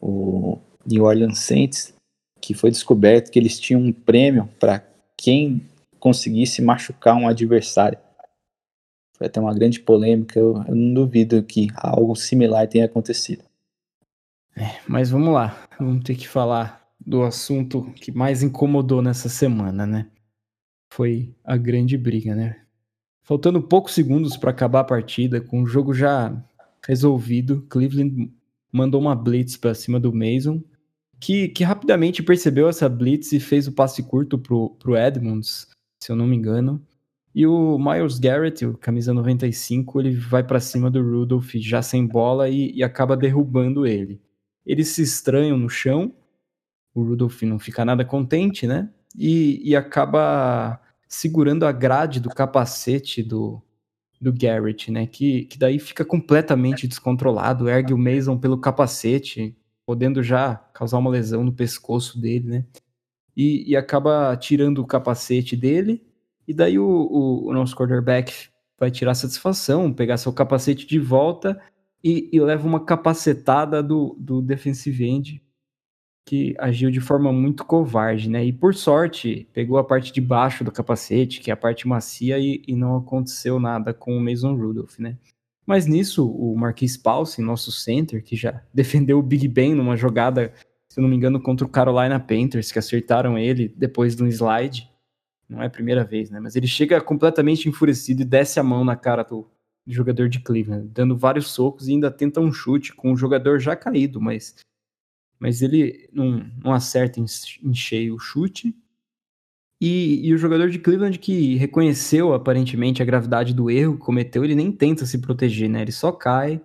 o 0.00 0.58
New 0.86 1.04
Orleans 1.04 1.40
Saints, 1.40 1.94
que 2.40 2.54
foi 2.54 2.70
descoberto 2.70 3.30
que 3.30 3.38
eles 3.38 3.58
tinham 3.58 3.80
um 3.80 3.92
prêmio 3.92 4.48
para 4.60 4.82
quem 5.16 5.66
conseguisse 5.98 6.62
machucar 6.62 7.16
um 7.16 7.28
adversário. 7.28 7.98
Foi 9.16 9.26
até 9.26 9.40
uma 9.40 9.52
grande 9.52 9.80
polêmica, 9.80 10.38
eu, 10.38 10.62
eu 10.68 10.74
não 10.74 10.94
duvido 10.94 11.42
que 11.42 11.68
algo 11.74 12.14
similar 12.14 12.68
tenha 12.68 12.84
acontecido. 12.84 13.47
É, 14.58 14.80
mas 14.88 15.10
vamos 15.10 15.32
lá, 15.32 15.68
vamos 15.78 16.02
ter 16.02 16.16
que 16.16 16.26
falar 16.26 16.84
do 16.98 17.22
assunto 17.22 17.92
que 17.94 18.10
mais 18.10 18.42
incomodou 18.42 19.00
nessa 19.00 19.28
semana, 19.28 19.86
né? 19.86 20.10
Foi 20.92 21.34
a 21.44 21.56
grande 21.56 21.96
briga, 21.96 22.34
né? 22.34 22.60
Faltando 23.22 23.62
poucos 23.62 23.94
segundos 23.94 24.36
para 24.36 24.50
acabar 24.50 24.80
a 24.80 24.84
partida, 24.84 25.40
com 25.40 25.62
o 25.62 25.66
jogo 25.66 25.94
já 25.94 26.36
resolvido, 26.86 27.62
Cleveland 27.68 28.32
mandou 28.72 29.00
uma 29.00 29.14
blitz 29.14 29.56
para 29.56 29.74
cima 29.74 30.00
do 30.00 30.12
Mason, 30.12 30.62
que, 31.20 31.48
que 31.48 31.62
rapidamente 31.62 32.22
percebeu 32.22 32.68
essa 32.68 32.88
blitz 32.88 33.32
e 33.32 33.40
fez 33.40 33.68
o 33.68 33.72
passe 33.72 34.02
curto 34.02 34.38
pro, 34.38 34.70
pro 34.78 34.96
Edmonds, 34.96 35.68
se 36.02 36.10
eu 36.10 36.16
não 36.16 36.26
me 36.26 36.36
engano. 36.36 36.84
E 37.34 37.46
o 37.46 37.78
Miles 37.78 38.18
Garrett, 38.18 38.66
o 38.66 38.76
camisa 38.76 39.14
95, 39.14 40.00
ele 40.00 40.14
vai 40.14 40.42
para 40.42 40.58
cima 40.58 40.90
do 40.90 41.00
Rudolph 41.00 41.52
já 41.54 41.82
sem 41.82 42.06
bola 42.06 42.48
e, 42.48 42.72
e, 42.74 42.82
acaba 42.82 43.16
derrubando 43.16 43.86
ele. 43.86 44.20
Eles 44.68 44.88
se 44.88 45.00
estranham 45.00 45.56
no 45.56 45.70
chão, 45.70 46.12
o 46.94 47.02
Rudolph 47.02 47.40
não 47.44 47.58
fica 47.58 47.86
nada 47.86 48.04
contente, 48.04 48.66
né? 48.66 48.90
E, 49.16 49.62
e 49.66 49.74
acaba 49.74 50.78
segurando 51.08 51.64
a 51.64 51.72
grade 51.72 52.20
do 52.20 52.28
capacete 52.28 53.22
do, 53.22 53.62
do 54.20 54.30
Garrett, 54.30 54.90
né? 54.90 55.06
Que, 55.06 55.46
que 55.46 55.58
daí 55.58 55.78
fica 55.78 56.04
completamente 56.04 56.86
descontrolado, 56.86 57.66
ergue 57.66 57.94
o 57.94 57.98
Mason 57.98 58.36
pelo 58.36 58.58
capacete, 58.58 59.56
podendo 59.86 60.22
já 60.22 60.56
causar 60.74 60.98
uma 60.98 61.08
lesão 61.08 61.42
no 61.42 61.52
pescoço 61.52 62.20
dele, 62.20 62.46
né? 62.46 62.64
E, 63.34 63.70
e 63.70 63.74
acaba 63.74 64.36
tirando 64.36 64.80
o 64.80 64.86
capacete 64.86 65.56
dele, 65.56 66.06
e 66.46 66.52
daí 66.52 66.78
o, 66.78 66.84
o, 66.84 67.48
o, 67.48 67.52
nosso 67.54 67.74
quarterback 67.74 68.50
vai 68.78 68.90
tirar 68.90 69.14
satisfação, 69.14 69.94
pegar 69.94 70.18
seu 70.18 70.32
capacete 70.32 70.86
de 70.86 70.98
volta 70.98 71.58
e, 72.02 72.28
e 72.32 72.40
leva 72.40 72.66
uma 72.66 72.84
capacetada 72.84 73.82
do, 73.82 74.16
do 74.18 74.40
defensive 74.40 75.04
end 75.04 75.42
que 76.28 76.54
agiu 76.58 76.90
de 76.90 77.00
forma 77.00 77.32
muito 77.32 77.64
covarde, 77.64 78.28
né? 78.28 78.44
E 78.44 78.52
por 78.52 78.74
sorte, 78.74 79.48
pegou 79.54 79.78
a 79.78 79.84
parte 79.84 80.12
de 80.12 80.20
baixo 80.20 80.62
do 80.62 80.70
capacete, 80.70 81.40
que 81.40 81.50
é 81.50 81.54
a 81.54 81.56
parte 81.56 81.88
macia, 81.88 82.38
e, 82.38 82.62
e 82.68 82.76
não 82.76 82.98
aconteceu 82.98 83.58
nada 83.58 83.94
com 83.94 84.14
o 84.14 84.20
Mason 84.20 84.54
Rudolph, 84.54 84.98
né? 84.98 85.16
Mas 85.66 85.86
nisso, 85.86 86.30
o 86.30 86.54
Marquis 86.54 86.98
Paulsen, 86.98 87.42
nosso 87.42 87.72
center, 87.72 88.22
que 88.22 88.36
já 88.36 88.62
defendeu 88.74 89.18
o 89.18 89.22
Big 89.22 89.48
Ben 89.48 89.74
numa 89.74 89.96
jogada, 89.96 90.52
se 90.86 91.00
não 91.00 91.08
me 91.08 91.16
engano, 91.16 91.40
contra 91.40 91.66
o 91.66 91.70
Carolina 91.70 92.20
Panthers, 92.20 92.70
que 92.70 92.78
acertaram 92.78 93.38
ele 93.38 93.74
depois 93.74 94.14
de 94.14 94.22
um 94.22 94.26
slide. 94.26 94.86
Não 95.48 95.62
é 95.62 95.66
a 95.66 95.70
primeira 95.70 96.04
vez, 96.04 96.30
né? 96.30 96.38
Mas 96.40 96.56
ele 96.56 96.66
chega 96.66 97.00
completamente 97.00 97.70
enfurecido 97.70 98.20
e 98.20 98.26
desce 98.26 98.60
a 98.60 98.62
mão 98.62 98.84
na 98.84 98.96
cara 98.96 99.22
do 99.22 99.48
jogador 99.92 100.28
de 100.28 100.40
Cleveland, 100.40 100.88
dando 100.88 101.16
vários 101.16 101.48
socos 101.48 101.88
e 101.88 101.92
ainda 101.92 102.10
tenta 102.10 102.40
um 102.40 102.52
chute 102.52 102.94
com 102.94 103.12
o 103.12 103.16
jogador 103.16 103.58
já 103.58 103.74
caído, 103.74 104.20
mas 104.20 104.54
mas 105.38 105.62
ele 105.62 106.08
não, 106.12 106.50
não 106.62 106.72
acerta 106.72 107.20
em, 107.20 107.26
em, 107.62 107.72
cheio 107.72 108.16
o 108.16 108.18
chute. 108.18 108.74
E, 109.80 110.26
e, 110.26 110.34
o 110.34 110.38
jogador 110.38 110.68
de 110.68 110.80
Cleveland 110.80 111.16
que 111.20 111.54
reconheceu 111.54 112.34
aparentemente 112.34 113.00
a 113.00 113.04
gravidade 113.04 113.54
do 113.54 113.70
erro 113.70 113.94
que 113.94 114.04
cometeu, 114.04 114.44
ele 114.44 114.56
nem 114.56 114.72
tenta 114.72 115.06
se 115.06 115.18
proteger, 115.18 115.70
né? 115.70 115.82
Ele 115.82 115.92
só 115.92 116.10
cai 116.10 116.60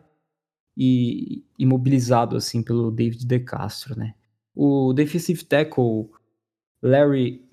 e 0.76 1.46
imobilizado 1.60 2.36
assim 2.36 2.64
pelo 2.64 2.90
David 2.90 3.28
De 3.28 3.40
Castro, 3.40 3.96
né? 3.96 4.16
O 4.56 4.92
defensive 4.94 5.46
tackle 5.46 6.10
Larry 6.82 7.46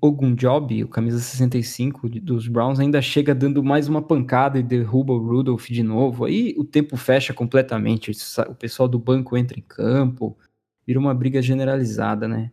Ogunjobi, 0.00 0.82
o 0.82 0.88
camisa 0.88 1.20
65 1.20 2.08
dos 2.20 2.48
Browns, 2.48 2.80
ainda 2.80 3.00
chega 3.00 3.32
dando 3.32 3.62
mais 3.62 3.88
uma 3.88 4.02
pancada 4.02 4.58
e 4.58 4.62
derruba 4.62 5.12
o 5.12 5.18
Rudolph 5.18 5.68
de 5.68 5.82
novo. 5.84 6.24
Aí 6.24 6.54
o 6.58 6.64
tempo 6.64 6.96
fecha 6.96 7.32
completamente. 7.32 8.10
O 8.48 8.54
pessoal 8.54 8.88
do 8.88 8.98
banco 8.98 9.36
entra 9.36 9.56
em 9.56 9.62
campo, 9.62 10.36
vira 10.84 10.98
uma 10.98 11.14
briga 11.14 11.40
generalizada, 11.40 12.26
né? 12.26 12.50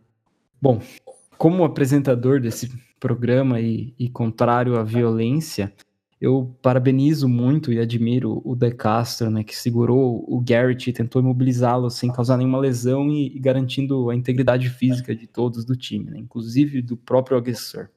Bom, 0.62 0.80
como 1.36 1.64
apresentador 1.64 2.40
desse 2.40 2.70
programa 3.00 3.60
e, 3.60 3.92
e 3.98 4.08
contrário 4.08 4.78
à 4.78 4.84
violência, 4.84 5.72
eu 6.20 6.54
parabenizo 6.60 7.26
muito 7.26 7.72
e 7.72 7.78
admiro 7.78 8.42
o 8.44 8.54
De 8.54 8.70
Castro, 8.72 9.30
né, 9.30 9.42
que 9.42 9.56
segurou 9.56 10.22
o 10.28 10.38
Garrett 10.40 10.90
e 10.90 10.92
tentou 10.92 11.22
imobilizá-lo 11.22 11.88
sem 11.88 12.12
causar 12.12 12.36
nenhuma 12.36 12.58
lesão 12.58 13.08
e, 13.10 13.34
e, 13.34 13.38
garantindo 13.38 14.10
a 14.10 14.14
integridade 14.14 14.68
física 14.68 15.14
de 15.14 15.26
todos 15.26 15.64
do 15.64 15.74
time, 15.74 16.10
né, 16.10 16.18
inclusive 16.18 16.82
do 16.82 16.96
próprio 16.96 17.38
agressor. 17.38 17.88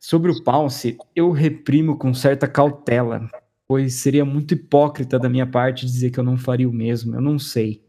Sobre 0.00 0.32
o 0.32 0.42
Pounce, 0.42 0.96
eu 1.14 1.30
reprimo 1.30 1.96
com 1.96 2.12
certa 2.12 2.48
cautela, 2.48 3.30
pois 3.68 3.94
seria 3.94 4.24
muito 4.24 4.54
hipócrita 4.54 5.18
da 5.18 5.28
minha 5.28 5.46
parte 5.46 5.86
dizer 5.86 6.10
que 6.10 6.18
eu 6.18 6.24
não 6.24 6.36
faria 6.36 6.68
o 6.68 6.72
mesmo. 6.72 7.14
Eu 7.14 7.20
não 7.20 7.38
sei. 7.38 7.84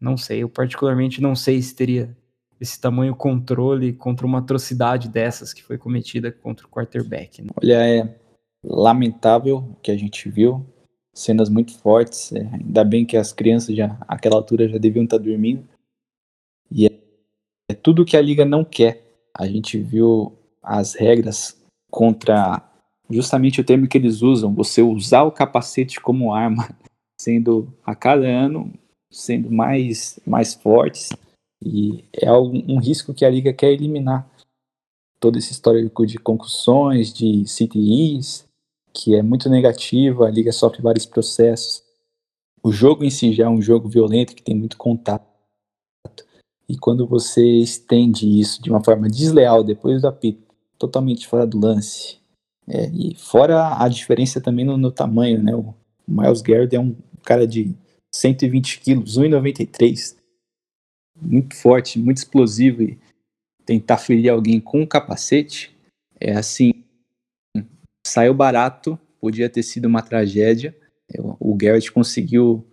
Não 0.00 0.16
sei. 0.16 0.44
Eu 0.44 0.48
particularmente 0.48 1.20
não 1.20 1.34
sei 1.34 1.60
se 1.60 1.74
teria 1.74 2.16
esse 2.60 2.80
tamanho 2.80 3.16
controle 3.16 3.92
contra 3.92 4.24
uma 4.24 4.38
atrocidade 4.38 5.08
dessas 5.08 5.52
que 5.52 5.62
foi 5.62 5.76
cometida 5.76 6.30
contra 6.30 6.66
o 6.66 6.70
quarterback. 6.70 7.42
Né? 7.42 7.48
Olha, 7.56 7.86
é, 7.86 8.19
lamentável 8.64 9.76
que 9.82 9.90
a 9.90 9.96
gente 9.96 10.28
viu, 10.28 10.64
cenas 11.14 11.48
muito 11.48 11.76
fortes. 11.78 12.32
É, 12.32 12.40
ainda 12.54 12.84
bem 12.84 13.04
que 13.04 13.16
as 13.16 13.32
crianças 13.32 13.74
já, 13.74 13.96
àquela 14.08 14.36
altura, 14.36 14.68
já 14.68 14.78
deviam 14.78 15.04
estar 15.04 15.18
dormindo. 15.18 15.66
E 16.70 16.86
é, 16.86 16.90
é 17.70 17.74
tudo 17.74 18.04
que 18.04 18.16
a 18.16 18.22
liga 18.22 18.44
não 18.44 18.64
quer. 18.64 19.04
A 19.34 19.46
gente 19.46 19.78
viu 19.78 20.36
as 20.62 20.94
regras 20.94 21.56
contra 21.90 22.62
justamente 23.08 23.60
o 23.60 23.64
termo 23.64 23.88
que 23.88 23.98
eles 23.98 24.22
usam, 24.22 24.54
você 24.54 24.82
usar 24.82 25.24
o 25.24 25.32
capacete 25.32 26.00
como 26.00 26.32
arma, 26.32 26.68
sendo 27.20 27.72
a 27.84 27.94
cada 27.94 28.26
ano 28.26 28.72
sendo 29.12 29.50
mais 29.50 30.20
mais 30.24 30.54
fortes 30.54 31.10
e 31.62 32.04
é 32.14 32.32
um 32.32 32.78
risco 32.78 33.12
que 33.12 33.24
a 33.24 33.30
liga 33.30 33.52
quer 33.52 33.72
eliminar 33.72 34.30
todo 35.20 35.36
esse 35.36 35.52
histórico 35.52 36.06
de 36.06 36.16
concussões, 36.16 37.12
de 37.12 37.44
CTIs, 37.44 38.48
que 38.92 39.14
é 39.14 39.22
muito 39.22 39.48
negativo, 39.48 40.24
a 40.24 40.30
liga 40.30 40.52
sofre 40.52 40.82
vários 40.82 41.06
processos. 41.06 41.82
O 42.62 42.72
jogo 42.72 43.04
em 43.04 43.10
si 43.10 43.32
já 43.32 43.44
é 43.44 43.48
um 43.48 43.62
jogo 43.62 43.88
violento 43.88 44.34
que 44.34 44.42
tem 44.42 44.54
muito 44.54 44.76
contato. 44.76 45.24
E 46.68 46.76
quando 46.76 47.06
você 47.06 47.44
estende 47.44 48.40
isso 48.40 48.62
de 48.62 48.70
uma 48.70 48.82
forma 48.82 49.08
desleal 49.08 49.64
depois 49.64 50.02
do 50.02 50.08
apito, 50.08 50.42
totalmente 50.78 51.26
fora 51.26 51.46
do 51.46 51.58
lance, 51.58 52.18
é, 52.68 52.88
e 52.90 53.14
fora 53.16 53.82
a 53.82 53.88
diferença 53.88 54.40
também 54.40 54.64
no, 54.64 54.76
no 54.76 54.92
tamanho, 54.92 55.42
né? 55.42 55.54
O 55.54 55.74
Miles 56.06 56.40
Garrett 56.40 56.76
é 56.76 56.80
um 56.80 56.94
cara 57.24 57.46
de 57.46 57.74
120 58.14 58.80
quilos, 58.80 59.18
1,93, 59.18 60.16
muito 61.20 61.56
forte, 61.56 61.98
muito 61.98 62.18
explosivo 62.18 62.82
e 62.82 62.98
tentar 63.64 63.98
ferir 63.98 64.30
alguém 64.30 64.60
com 64.60 64.80
um 64.80 64.86
capacete 64.86 65.76
é 66.20 66.36
assim 66.36 66.79
saiu 68.10 68.34
barato, 68.34 68.98
podia 69.20 69.48
ter 69.48 69.62
sido 69.62 69.86
uma 69.86 70.02
tragédia. 70.02 70.76
O 71.38 71.54
Garrett 71.54 71.90
conseguiu, 71.92 72.66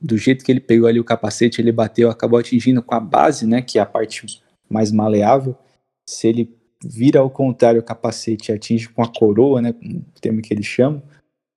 do 0.00 0.16
jeito 0.16 0.44
que 0.44 0.52
ele 0.52 0.60
pegou 0.60 0.88
ali 0.88 1.00
o 1.00 1.04
capacete, 1.04 1.60
ele 1.60 1.72
bateu, 1.72 2.10
acabou 2.10 2.38
atingindo 2.38 2.82
com 2.82 2.94
a 2.94 3.00
base, 3.00 3.46
né, 3.46 3.62
que 3.62 3.78
é 3.78 3.82
a 3.82 3.86
parte 3.86 4.42
mais 4.68 4.92
maleável. 4.92 5.56
Se 6.08 6.28
ele 6.28 6.56
vira 6.84 7.20
ao 7.20 7.30
contrário 7.30 7.80
o 7.80 7.84
capacete 7.84 8.50
e 8.50 8.54
atinge 8.54 8.88
com 8.88 9.02
a 9.02 9.12
coroa, 9.12 9.60
né, 9.60 9.70
o 9.70 10.20
termo 10.20 10.40
que 10.40 10.52
ele 10.52 10.62
chama, 10.62 11.02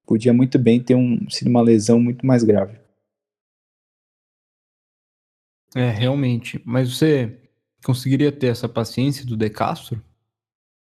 podia 0.06 0.34
muito 0.34 0.58
bem 0.58 0.82
ter 0.82 0.96
um, 0.96 1.30
sido 1.30 1.50
uma 1.50 1.62
lesão 1.62 2.00
muito 2.00 2.26
mais 2.26 2.44
grave. 2.44 2.78
É, 5.76 5.90
realmente. 5.92 6.60
Mas 6.66 6.96
você 6.96 7.38
conseguiria 7.86 8.32
ter 8.32 8.48
essa 8.48 8.68
paciência 8.68 9.24
do 9.24 9.38
De 9.38 9.50
Castro? 9.50 10.04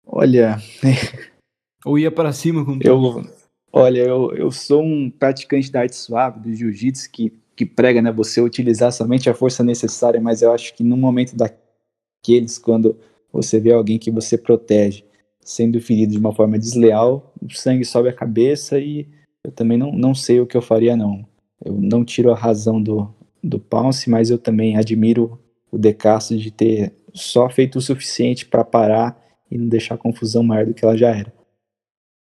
Olha. 0.07 0.57
Ou 1.85 1.99
ia 1.99 2.11
para 2.11 2.33
cima 2.33 2.65
com 2.65 2.79
eu, 2.83 3.25
Olha, 3.73 4.01
eu, 4.01 4.33
eu 4.35 4.51
sou 4.51 4.83
um 4.83 5.11
praticante 5.11 5.71
da 5.71 5.81
arte 5.81 5.97
suave, 5.97 6.41
do 6.41 6.55
jiu-jitsu, 6.55 7.11
que, 7.11 7.33
que 7.55 7.67
prega 7.67 8.01
né, 8.01 8.11
você 8.11 8.41
utilizar 8.41 8.91
somente 8.93 9.29
a 9.29 9.35
força 9.35 9.63
necessária, 9.63 10.21
mas 10.21 10.43
eu 10.43 10.53
acho 10.53 10.75
que 10.75 10.83
no 10.83 10.97
momento 10.97 11.37
daqueles, 11.37 12.59
quando 12.59 12.99
você 13.33 13.61
vê 13.61 13.73
alguém 13.73 13.99
que 13.99 14.11
você 14.11 14.39
protege 14.39 15.05
sendo 15.41 15.81
ferido 15.81 16.13
de 16.13 16.19
uma 16.19 16.35
forma 16.35 16.59
desleal, 16.59 17.33
o 17.41 17.51
sangue 17.55 17.85
sobe 17.85 18.09
a 18.09 18.13
cabeça 18.13 18.79
e 18.79 19.07
eu 19.45 19.51
também 19.51 19.79
não, 19.79 19.93
não 19.93 20.15
sei 20.15 20.41
o 20.41 20.47
que 20.47 20.57
eu 20.57 20.63
faria, 20.63 20.97
não. 20.97 21.27
Eu 21.65 21.73
não 21.73 22.05
tiro 22.05 22.31
a 22.31 22.37
razão 22.37 22.83
do, 22.83 23.09
do 23.43 23.59
Pounce, 23.59 24.11
mas 24.11 24.31
eu 24.31 24.39
também 24.39 24.77
admiro 24.77 25.39
o 25.71 25.79
De 25.79 25.93
Castro 25.95 26.37
de 26.37 26.51
ter 26.51 26.93
só 27.15 27.49
feito 27.49 27.77
o 27.77 27.83
suficiente 27.83 28.47
para 28.47 28.65
parar 28.65 29.19
e 29.51 29.57
não 29.57 29.69
deixar 29.69 29.95
a 29.95 29.99
confusão 29.99 30.43
maior 30.43 30.67
do 30.67 30.75
que 30.75 30.85
ela 30.85 30.97
já 30.97 31.11
era. 31.11 31.33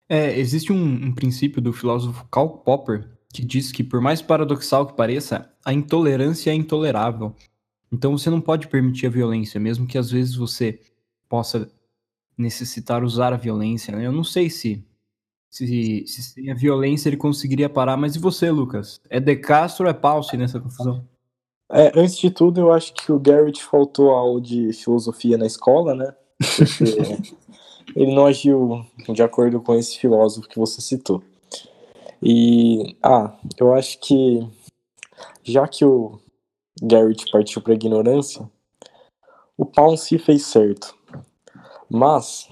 É, 0.09 0.37
existe 0.39 0.71
um, 0.71 1.07
um 1.07 1.13
princípio 1.13 1.61
do 1.61 1.73
filósofo 1.73 2.25
Karl 2.31 2.49
Popper 2.49 3.17
que 3.33 3.45
diz 3.45 3.71
que, 3.71 3.83
por 3.83 4.01
mais 4.01 4.21
paradoxal 4.21 4.87
que 4.87 4.95
pareça, 4.95 5.51
a 5.63 5.73
intolerância 5.73 6.49
é 6.49 6.53
intolerável. 6.53 7.35
Então 7.91 8.17
você 8.17 8.29
não 8.29 8.41
pode 8.41 8.67
permitir 8.67 9.07
a 9.07 9.09
violência, 9.11 9.59
mesmo 9.59 9.87
que 9.87 9.97
às 9.97 10.09
vezes 10.09 10.35
você 10.35 10.79
possa 11.29 11.69
necessitar 12.37 13.03
usar 13.03 13.33
a 13.33 13.37
violência. 13.37 13.95
Né? 13.95 14.05
Eu 14.05 14.11
não 14.11 14.23
sei 14.23 14.49
se, 14.49 14.83
se, 15.49 16.03
se 16.07 16.23
sem 16.23 16.51
a 16.51 16.55
violência 16.55 17.09
ele 17.09 17.17
conseguiria 17.17 17.69
parar, 17.69 17.97
mas 17.97 18.15
e 18.15 18.19
você, 18.19 18.49
Lucas? 18.49 19.01
É 19.09 19.19
De 19.19 19.35
Castro 19.35 19.85
ou 19.85 19.89
é 19.91 19.93
Pause 19.93 20.37
nessa 20.37 20.59
confusão? 20.59 21.05
É, 21.69 21.91
antes 21.99 22.17
de 22.17 22.31
tudo, 22.31 22.61
eu 22.61 22.71
acho 22.71 22.93
que 22.93 23.11
o 23.11 23.19
Garrett 23.19 23.61
faltou 23.61 24.11
aula 24.11 24.39
de 24.39 24.71
filosofia 24.71 25.37
na 25.37 25.45
escola, 25.45 25.93
né? 25.93 26.15
ele 27.98 28.13
não 28.13 28.27
agiu 28.27 28.86
de 29.10 29.24
acordo 29.24 29.60
com 29.60 29.74
esse 29.74 29.98
filósofo 29.98 30.48
que 30.48 30.60
você 30.60 30.80
citou. 30.82 31.24
E, 32.22 32.96
ah, 33.01 33.36
eu 33.58 33.74
acho 33.74 34.00
que 34.00 34.48
já 35.44 35.68
que 35.68 35.84
o 35.84 36.20
Garrett 36.80 37.25
partiu 37.32 37.60
para 37.60 37.74
ignorância, 37.74 38.48
o 39.58 39.66
Pounce 39.66 40.20
fez 40.20 40.46
certo. 40.46 40.96
Mas 41.89 42.48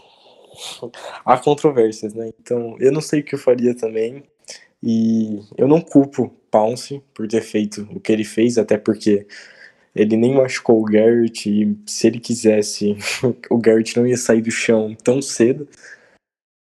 há 1.24 1.38
controvérsias, 1.38 2.16
né? 2.16 2.32
Então, 2.40 2.75
eu 2.80 2.92
não 2.92 3.02
sei 3.02 3.20
o 3.20 3.24
que 3.24 3.36
eu 3.36 3.40
faria 3.40 3.75
também. 3.75 4.24
E 4.82 5.42
eu 5.58 5.68
não 5.68 5.80
culpo 5.80 6.30
Pounce 6.50 7.04
por 7.14 7.28
ter 7.28 7.42
feito 7.42 7.88
o 7.92 8.00
que 8.00 8.12
ele 8.12 8.24
fez, 8.24 8.58
até 8.58 8.80
porque 8.80 9.28
ele 9.96 10.18
nem 10.18 10.36
machucou 10.36 10.82
o 10.82 10.86
Garrett 10.86 11.50
e 11.50 11.78
se 11.86 12.08
ele 12.08 12.20
quisesse, 12.20 12.98
o 13.50 13.58
Garrett 13.58 13.96
não 13.96 14.06
ia 14.06 14.18
sair 14.18 14.42
do 14.42 14.52
chão 14.52 14.94
tão 15.04 15.22
cedo. 15.22 15.68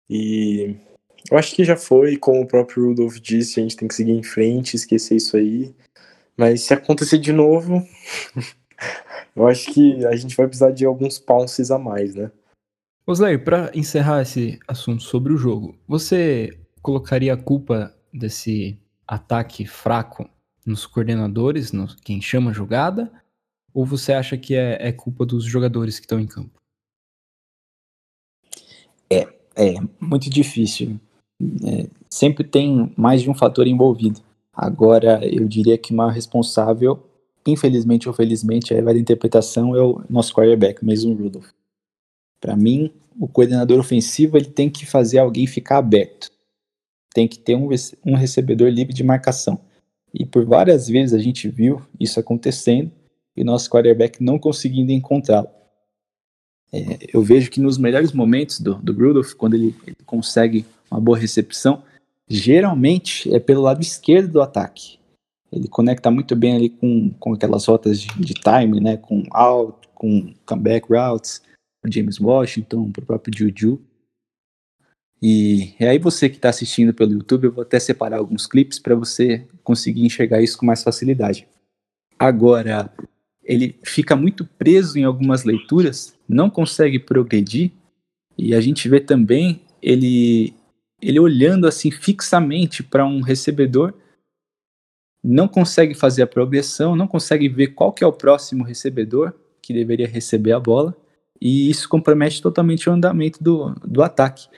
E 0.08 0.74
eu 1.30 1.38
acho 1.38 1.54
que 1.54 1.64
já 1.64 1.76
foi, 1.76 2.16
como 2.16 2.40
o 2.40 2.46
próprio 2.46 2.86
Rudolph 2.86 3.18
disse, 3.18 3.60
a 3.60 3.62
gente 3.62 3.76
tem 3.76 3.86
que 3.86 3.94
seguir 3.94 4.12
em 4.12 4.22
frente, 4.22 4.74
esquecer 4.74 5.16
isso 5.16 5.36
aí. 5.36 5.72
Mas 6.36 6.62
se 6.62 6.74
acontecer 6.74 7.18
de 7.18 7.32
novo, 7.32 7.86
eu 9.36 9.46
acho 9.46 9.72
que 9.72 10.04
a 10.06 10.16
gente 10.16 10.36
vai 10.36 10.48
precisar 10.48 10.72
de 10.72 10.84
alguns 10.84 11.18
pounces 11.18 11.70
a 11.70 11.78
mais, 11.78 12.14
né? 12.14 12.32
Oslair, 13.06 13.44
para 13.44 13.70
encerrar 13.74 14.22
esse 14.22 14.58
assunto 14.66 15.02
sobre 15.02 15.32
o 15.32 15.36
jogo, 15.36 15.78
você 15.86 16.50
colocaria 16.82 17.34
a 17.34 17.36
culpa 17.36 17.94
desse 18.12 18.78
ataque 19.06 19.66
fraco 19.66 20.28
nos 20.64 20.86
coordenadores, 20.86 21.72
quem 22.04 22.20
chama 22.20 22.50
a 22.50 22.54
jogada, 22.54 23.10
ou 23.72 23.84
você 23.84 24.12
acha 24.12 24.36
que 24.36 24.54
é, 24.54 24.88
é 24.88 24.92
culpa 24.92 25.24
dos 25.24 25.44
jogadores 25.44 25.98
que 25.98 26.04
estão 26.04 26.20
em 26.20 26.26
campo? 26.26 26.60
É, 29.10 29.26
é 29.56 29.74
muito 30.00 30.28
difícil. 30.28 31.00
É, 31.66 31.88
sempre 32.08 32.44
tem 32.44 32.92
mais 32.96 33.22
de 33.22 33.30
um 33.30 33.34
fator 33.34 33.66
envolvido. 33.66 34.20
Agora, 34.52 35.24
eu 35.26 35.48
diria 35.48 35.78
que 35.78 35.92
o 35.92 35.96
maior 35.96 36.12
responsável, 36.12 37.02
infelizmente 37.46 38.08
ou 38.08 38.14
felizmente, 38.14 38.74
aí 38.74 38.82
vai 38.82 38.94
da 38.94 39.00
interpretação, 39.00 39.74
é 39.74 39.82
o 39.82 40.02
nosso 40.10 40.34
quarterback, 40.34 40.84
mesmo 40.84 41.14
Rudolph. 41.14 41.50
Para 42.40 42.56
mim, 42.56 42.92
o 43.18 43.28
coordenador 43.28 43.78
ofensivo 43.78 44.36
ele 44.36 44.46
tem 44.46 44.68
que 44.68 44.86
fazer 44.86 45.18
alguém 45.18 45.46
ficar 45.46 45.78
aberto. 45.78 46.30
Tem 47.12 47.26
que 47.26 47.38
ter 47.38 47.54
um, 47.54 47.68
um 48.04 48.14
recebedor 48.14 48.68
livre 48.68 48.92
de 48.92 49.02
marcação. 49.02 49.60
E 50.12 50.26
por 50.26 50.44
várias 50.44 50.88
vezes 50.88 51.14
a 51.14 51.18
gente 51.18 51.48
viu 51.48 51.80
isso 51.98 52.18
acontecendo 52.18 52.90
e 53.36 53.44
nosso 53.44 53.70
quarterback 53.70 54.22
não 54.22 54.38
conseguindo 54.38 54.92
encontrá-lo. 54.92 55.48
É, 56.72 56.98
eu 57.12 57.22
vejo 57.22 57.50
que 57.50 57.60
nos 57.60 57.78
melhores 57.78 58.12
momentos 58.12 58.60
do, 58.60 58.74
do 58.76 58.92
Rudolph, 58.92 59.32
quando 59.34 59.54
ele, 59.54 59.74
ele, 59.86 59.96
consegue 60.06 60.64
uma 60.90 61.00
boa 61.00 61.18
recepção, 61.18 61.82
geralmente 62.28 63.32
é 63.34 63.40
pelo 63.40 63.62
lado 63.62 63.80
esquerdo 63.82 64.32
do 64.32 64.42
ataque. 64.42 64.98
Ele 65.52 65.66
conecta 65.66 66.10
muito 66.10 66.36
bem 66.36 66.54
ali 66.54 66.70
com, 66.70 67.10
com 67.18 67.34
aquelas 67.34 67.66
rotas 67.66 68.00
de, 68.00 68.08
de 68.20 68.34
time, 68.34 68.80
né, 68.80 68.96
com 68.96 69.24
out, 69.32 69.88
com 69.94 70.32
comeback 70.46 70.86
routes, 70.88 71.42
James 71.88 72.20
Washington, 72.20 72.90
o 72.96 73.02
próprio 73.04 73.36
Juju. 73.36 73.80
E, 75.22 75.74
e 75.78 75.84
aí 75.84 75.98
você 75.98 76.28
que 76.28 76.36
está 76.36 76.48
assistindo 76.48 76.94
pelo 76.94 77.12
YouTube, 77.12 77.44
eu 77.44 77.52
vou 77.52 77.62
até 77.62 77.78
separar 77.78 78.18
alguns 78.18 78.46
clipes 78.46 78.78
para 78.78 78.94
você 78.94 79.46
conseguir 79.62 80.04
enxergar 80.04 80.40
isso 80.40 80.56
com 80.56 80.64
mais 80.64 80.82
facilidade. 80.82 81.46
Agora, 82.18 82.92
ele 83.42 83.78
fica 83.82 84.16
muito 84.16 84.44
preso 84.44 84.98
em 84.98 85.04
algumas 85.04 85.44
leituras, 85.44 86.14
não 86.28 86.48
consegue 86.48 86.98
progredir, 86.98 87.72
e 88.36 88.54
a 88.54 88.60
gente 88.60 88.88
vê 88.88 89.00
também 89.00 89.60
ele, 89.82 90.54
ele 91.00 91.18
olhando 91.18 91.66
assim 91.66 91.90
fixamente 91.90 92.82
para 92.82 93.04
um 93.04 93.20
recebedor, 93.20 93.92
não 95.22 95.46
consegue 95.46 95.94
fazer 95.94 96.22
a 96.22 96.26
progressão, 96.26 96.96
não 96.96 97.06
consegue 97.06 97.48
ver 97.48 97.68
qual 97.68 97.92
que 97.92 98.02
é 98.02 98.06
o 98.06 98.12
próximo 98.12 98.64
recebedor 98.64 99.34
que 99.60 99.74
deveria 99.74 100.08
receber 100.08 100.52
a 100.52 100.60
bola, 100.60 100.96
e 101.40 101.68
isso 101.70 101.88
compromete 101.88 102.40
totalmente 102.40 102.88
o 102.88 102.92
andamento 102.92 103.42
do, 103.42 103.74
do 103.84 104.02
ataque. 104.02 104.48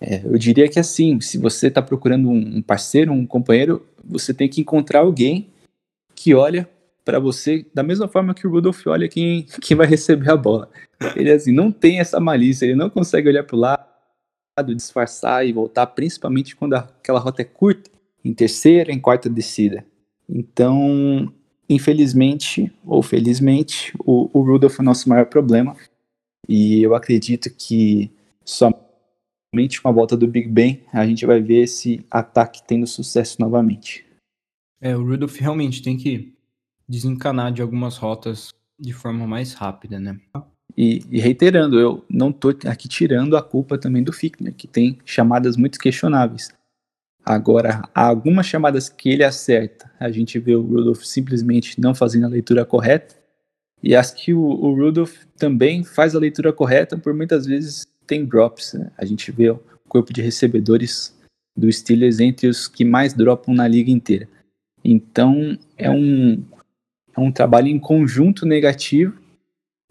É, 0.00 0.22
eu 0.24 0.36
diria 0.36 0.68
que 0.68 0.78
assim, 0.78 1.20
se 1.20 1.38
você 1.38 1.68
está 1.68 1.80
procurando 1.80 2.28
um 2.28 2.60
parceiro, 2.60 3.12
um 3.12 3.26
companheiro, 3.26 3.86
você 4.04 4.34
tem 4.34 4.48
que 4.48 4.60
encontrar 4.60 5.00
alguém 5.00 5.48
que 6.14 6.34
olha 6.34 6.68
para 7.04 7.18
você 7.18 7.64
da 7.72 7.82
mesma 7.82 8.08
forma 8.08 8.34
que 8.34 8.46
o 8.46 8.50
Rudolph 8.50 8.86
olha 8.86 9.08
quem, 9.08 9.46
quem 9.62 9.76
vai 9.76 9.86
receber 9.86 10.30
a 10.30 10.36
bola. 10.36 10.68
Ele 11.14 11.30
assim 11.30 11.52
não 11.52 11.70
tem 11.70 12.00
essa 12.00 12.18
malícia, 12.20 12.66
ele 12.66 12.74
não 12.74 12.90
consegue 12.90 13.28
olhar 13.28 13.44
para 13.44 13.56
o 13.56 13.58
lado, 13.58 14.74
disfarçar 14.74 15.46
e 15.46 15.52
voltar, 15.52 15.86
principalmente 15.86 16.56
quando 16.56 16.74
aquela 16.74 17.20
rota 17.20 17.42
é 17.42 17.44
curta, 17.44 17.90
em 18.24 18.34
terceira, 18.34 18.92
em 18.92 18.98
quarta 18.98 19.30
descida. 19.30 19.84
Então, 20.28 21.32
infelizmente 21.68 22.72
ou 22.84 23.02
felizmente, 23.02 23.92
o, 24.00 24.28
o 24.32 24.42
Rudolph 24.42 24.78
é 24.78 24.82
o 24.82 24.84
nosso 24.84 25.08
maior 25.08 25.26
problema. 25.26 25.76
E 26.48 26.82
eu 26.82 26.94
acredito 26.94 27.50
que 27.50 28.10
somente 28.44 28.85
com 29.80 29.88
a 29.88 29.92
volta 29.92 30.16
do 30.16 30.28
Big 30.28 30.48
Ben 30.48 30.82
a 30.92 31.06
gente 31.06 31.24
vai 31.24 31.40
ver 31.40 31.62
esse 31.62 32.04
ataque 32.10 32.62
tendo 32.66 32.86
sucesso 32.86 33.40
novamente. 33.40 34.04
É, 34.80 34.96
o 34.96 35.02
Rudolph 35.02 35.36
realmente 35.36 35.82
tem 35.82 35.96
que 35.96 36.34
desencanar 36.88 37.52
de 37.52 37.62
algumas 37.62 37.96
rotas 37.96 38.50
de 38.78 38.92
forma 38.92 39.26
mais 39.26 39.54
rápida, 39.54 39.98
né? 39.98 40.20
E, 40.76 41.02
e 41.10 41.18
reiterando, 41.18 41.80
eu 41.80 42.04
não 42.08 42.30
estou 42.30 42.54
aqui 42.66 42.86
tirando 42.86 43.36
a 43.36 43.42
culpa 43.42 43.78
também 43.78 44.02
do 44.02 44.12
Fickner, 44.12 44.54
que 44.54 44.66
tem 44.66 44.98
chamadas 45.04 45.56
muito 45.56 45.78
questionáveis. 45.78 46.50
Agora, 47.24 47.82
há 47.94 48.06
algumas 48.06 48.46
chamadas 48.46 48.88
que 48.88 49.08
ele 49.08 49.24
acerta, 49.24 49.90
a 49.98 50.10
gente 50.10 50.38
vê 50.38 50.54
o 50.54 50.62
Rudolph 50.62 51.02
simplesmente 51.02 51.80
não 51.80 51.94
fazendo 51.94 52.26
a 52.26 52.28
leitura 52.28 52.64
correta, 52.64 53.16
e 53.82 53.96
as 53.96 54.10
que 54.10 54.32
o, 54.34 54.40
o 54.40 54.74
Rudolph 54.74 55.24
também 55.36 55.82
faz 55.82 56.14
a 56.14 56.18
leitura 56.18 56.52
correta, 56.52 56.96
por 56.96 57.14
muitas 57.14 57.46
vezes 57.46 57.86
tem 58.06 58.24
drops. 58.24 58.74
Né? 58.74 58.90
A 58.96 59.04
gente 59.04 59.30
vê 59.32 59.50
o 59.50 59.60
corpo 59.88 60.12
de 60.12 60.22
recebedores 60.22 61.14
do 61.56 61.70
Steelers 61.72 62.20
entre 62.20 62.46
os 62.46 62.68
que 62.68 62.84
mais 62.84 63.14
dropam 63.14 63.54
na 63.54 63.66
liga 63.66 63.90
inteira. 63.90 64.28
Então, 64.84 65.58
é 65.76 65.90
um, 65.90 66.42
é 67.16 67.20
um 67.20 67.32
trabalho 67.32 67.68
em 67.68 67.78
conjunto 67.78 68.46
negativo, 68.46 69.18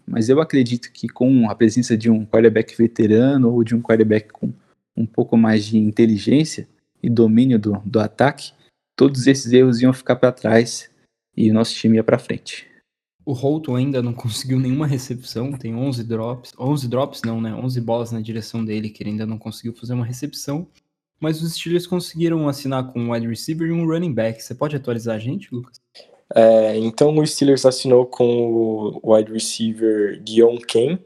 mas 0.06 0.28
eu 0.28 0.40
acredito 0.40 0.92
que 0.92 1.08
com 1.08 1.50
a 1.50 1.54
presença 1.54 1.96
de 1.96 2.08
um 2.08 2.24
quarterback 2.24 2.76
veterano 2.76 3.52
ou 3.52 3.64
de 3.64 3.74
um 3.74 3.82
quarterback 3.82 4.32
com 4.32 4.52
um 4.96 5.04
pouco 5.04 5.36
mais 5.36 5.66
de 5.66 5.76
inteligência 5.76 6.66
e 7.02 7.10
domínio 7.10 7.58
do, 7.58 7.82
do 7.84 8.00
ataque, 8.00 8.52
todos 8.96 9.26
esses 9.26 9.52
erros 9.52 9.82
iam 9.82 9.92
ficar 9.92 10.16
para 10.16 10.32
trás 10.32 10.88
e 11.36 11.50
o 11.50 11.54
nosso 11.54 11.74
time 11.74 11.96
ia 11.96 12.04
para 12.04 12.18
frente. 12.18 12.66
O 13.26 13.32
Holton 13.32 13.76
ainda 13.76 14.00
não 14.00 14.14
conseguiu 14.14 14.58
nenhuma 14.58 14.86
recepção, 14.86 15.52
tem 15.52 15.74
11 15.74 16.04
drops, 16.04 16.52
11 16.58 16.88
drops 16.88 17.22
não, 17.22 17.40
né? 17.40 17.52
11 17.52 17.80
bolas 17.82 18.12
na 18.12 18.20
direção 18.20 18.64
dele 18.64 18.88
que 18.88 19.02
ele 19.02 19.10
ainda 19.10 19.26
não 19.26 19.36
conseguiu 19.36 19.74
fazer 19.74 19.92
uma 19.92 20.06
recepção. 20.06 20.66
Mas 21.18 21.42
os 21.42 21.54
Steelers 21.54 21.86
conseguiram 21.86 22.48
assinar 22.48 22.92
com 22.92 23.00
um 23.00 23.12
wide 23.12 23.26
receiver 23.26 23.68
e 23.68 23.72
um 23.72 23.86
running 23.86 24.12
back. 24.12 24.42
Você 24.42 24.54
pode 24.54 24.76
atualizar 24.76 25.16
a 25.16 25.18
gente, 25.18 25.54
Lucas? 25.54 25.80
É, 26.34 26.76
então 26.78 27.16
o 27.16 27.26
Steelers 27.26 27.64
assinou 27.64 28.04
com 28.06 29.00
o 29.02 29.14
wide 29.14 29.32
receiver 29.32 30.20
Dion 30.22 30.58
Kane. 30.58 30.98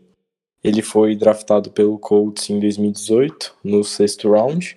Ele 0.63 0.83
foi 0.83 1.17
draftado 1.17 1.71
pelo 1.71 1.99
Colts 1.99 2.51
em 2.51 2.61
2018, 2.61 3.57
no 3.65 3.83
sexto 3.83 4.31
round. 4.31 4.77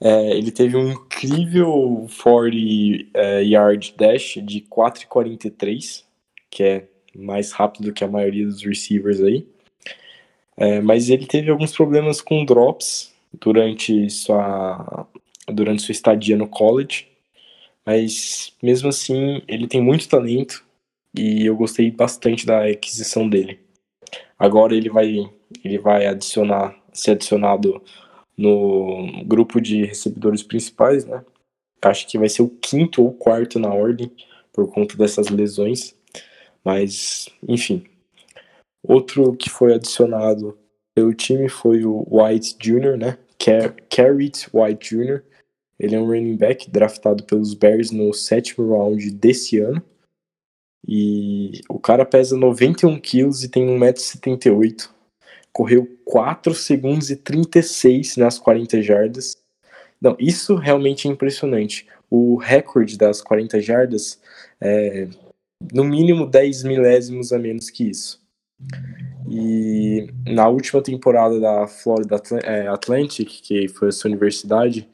É, 0.00 0.36
ele 0.36 0.50
teve 0.50 0.76
um 0.76 0.92
incrível 0.92 2.06
40 2.22 3.10
é, 3.14 3.42
yard 3.42 3.94
dash 3.96 4.38
de 4.44 4.60
4,43, 4.60 6.04
que 6.50 6.62
é 6.62 6.88
mais 7.14 7.52
rápido 7.52 7.92
que 7.92 8.04
a 8.04 8.08
maioria 8.08 8.46
dos 8.46 8.62
receivers 8.62 9.20
aí. 9.22 9.46
É, 10.56 10.80
mas 10.80 11.08
ele 11.08 11.26
teve 11.26 11.50
alguns 11.50 11.72
problemas 11.72 12.20
com 12.20 12.44
drops 12.44 13.12
durante 13.32 14.10
sua, 14.10 15.06
durante 15.46 15.82
sua 15.82 15.92
estadia 15.92 16.36
no 16.36 16.48
college. 16.48 17.06
Mas 17.86 18.52
mesmo 18.62 18.88
assim, 18.88 19.42
ele 19.48 19.66
tem 19.66 19.80
muito 19.80 20.08
talento 20.08 20.64
e 21.16 21.46
eu 21.46 21.56
gostei 21.56 21.90
bastante 21.90 22.44
da 22.44 22.66
aquisição 22.66 23.28
dele. 23.28 23.60
Agora 24.38 24.74
ele 24.74 24.88
vai, 24.90 25.28
ele 25.64 25.78
vai 25.78 26.06
adicionar, 26.06 26.76
ser 26.92 27.12
adicionado 27.12 27.82
no 28.36 29.24
grupo 29.24 29.60
de 29.60 29.84
recebedores 29.84 30.42
principais, 30.42 31.04
né? 31.04 31.24
Acho 31.82 32.06
que 32.06 32.18
vai 32.18 32.28
ser 32.28 32.42
o 32.42 32.48
quinto 32.48 33.02
ou 33.02 33.12
quarto 33.12 33.58
na 33.58 33.72
ordem 33.72 34.10
por 34.52 34.72
conta 34.72 34.96
dessas 34.96 35.28
lesões. 35.28 35.94
Mas, 36.64 37.28
enfim. 37.46 37.84
Outro 38.82 39.34
que 39.36 39.50
foi 39.50 39.74
adicionado 39.74 40.58
pelo 40.94 41.14
time 41.14 41.48
foi 41.48 41.84
o 41.84 42.06
White 42.10 42.56
Jr., 42.58 42.96
né? 42.96 43.18
Carrot 43.38 44.48
White 44.52 44.96
Jr. 44.96 45.22
Ele 45.78 45.94
é 45.94 46.00
um 46.00 46.06
running 46.06 46.36
back 46.36 46.68
draftado 46.70 47.22
pelos 47.22 47.54
Bears 47.54 47.90
no 47.90 48.12
sétimo 48.12 48.68
round 48.68 49.10
desse 49.12 49.60
ano. 49.60 49.82
E 50.86 51.60
o 51.68 51.78
cara 51.78 52.04
pesa 52.04 52.36
91 52.36 52.98
quilos 52.98 53.44
e 53.44 53.48
tem 53.48 53.66
1,78m. 53.66 54.88
Correu 55.52 55.86
4 56.04 56.54
segundos 56.54 57.10
e 57.10 57.16
36 57.16 58.16
nas 58.16 58.38
40 58.38 58.82
jardas. 58.82 59.36
Não, 60.00 60.16
isso 60.18 60.54
realmente 60.54 61.06
é 61.08 61.10
impressionante. 61.10 61.86
O 62.10 62.36
recorde 62.36 62.96
das 62.96 63.20
40 63.20 63.60
jardas 63.60 64.20
é 64.60 65.08
no 65.72 65.84
mínimo 65.84 66.26
10 66.26 66.62
milésimos 66.64 67.32
a 67.32 67.38
menos 67.38 67.70
que 67.70 67.90
isso. 67.90 68.20
E 69.30 70.08
na 70.26 70.48
última 70.48 70.82
temporada 70.82 71.38
da 71.38 71.66
Florida 71.66 72.20
é, 72.44 72.66
Atlantic, 72.66 73.28
que 73.42 73.68
foi 73.68 73.88
a 73.88 73.92
sua 73.92 74.08
universidade, 74.08 74.88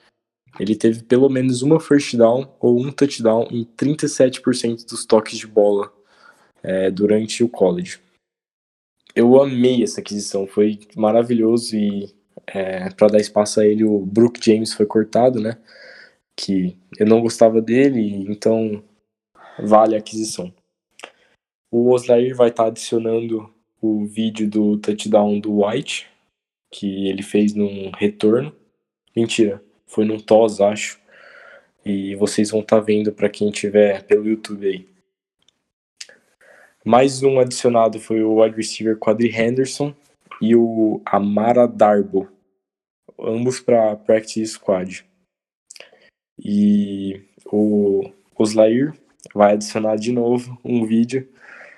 ele 0.58 0.76
teve 0.76 1.02
pelo 1.02 1.28
menos 1.28 1.62
uma 1.62 1.80
first 1.80 2.16
down 2.16 2.52
ou 2.60 2.80
um 2.80 2.92
touchdown 2.92 3.48
em 3.50 3.64
37% 3.64 4.88
dos 4.88 5.04
toques 5.04 5.38
de 5.38 5.46
bola 5.46 5.92
é, 6.62 6.90
durante 6.90 7.42
o 7.42 7.48
college. 7.48 8.00
Eu 9.14 9.40
amei 9.40 9.82
essa 9.82 10.00
aquisição, 10.00 10.46
foi 10.46 10.80
maravilhoso 10.96 11.76
e 11.76 12.12
é, 12.46 12.90
para 12.90 13.08
dar 13.08 13.20
espaço 13.20 13.60
a 13.60 13.66
ele, 13.66 13.84
o 13.84 14.00
Brook 14.00 14.44
James 14.44 14.72
foi 14.72 14.86
cortado, 14.86 15.40
né? 15.40 15.56
Que 16.36 16.76
eu 16.98 17.06
não 17.06 17.20
gostava 17.20 17.60
dele, 17.60 18.26
então 18.28 18.82
vale 19.58 19.94
a 19.94 19.98
aquisição. 19.98 20.52
O 21.70 21.92
Oslair 21.92 22.34
vai 22.34 22.48
estar 22.48 22.64
tá 22.64 22.68
adicionando 22.68 23.52
o 23.80 24.04
vídeo 24.06 24.48
do 24.48 24.78
touchdown 24.78 25.38
do 25.40 25.64
White, 25.64 26.08
que 26.70 27.08
ele 27.08 27.22
fez 27.22 27.54
num 27.54 27.90
retorno. 27.90 28.54
Mentira, 29.14 29.62
foi 29.86 30.04
num 30.04 30.18
TOS, 30.18 30.60
acho. 30.60 31.00
E 31.84 32.14
vocês 32.16 32.50
vão 32.50 32.60
estar 32.60 32.78
tá 32.78 32.82
vendo 32.82 33.12
para 33.12 33.28
quem 33.28 33.50
tiver 33.50 34.02
pelo 34.04 34.26
YouTube 34.26 34.66
aí. 34.66 34.88
Mais 36.84 37.22
um 37.22 37.38
adicionado 37.38 37.98
foi 37.98 38.22
o 38.22 38.42
wide 38.42 38.56
receiver 38.56 38.96
Quadri 38.98 39.34
Henderson 39.34 39.94
e 40.40 40.54
o 40.54 41.00
Amara 41.04 41.66
Darbo, 41.66 42.28
ambos 43.18 43.58
para 43.58 43.96
practice 43.96 44.52
squad. 44.52 45.04
E 46.38 47.22
o 47.46 48.10
Oslair 48.36 48.92
vai 49.34 49.54
adicionar 49.54 49.96
de 49.96 50.12
novo 50.12 50.58
um 50.64 50.86
vídeo 50.86 51.28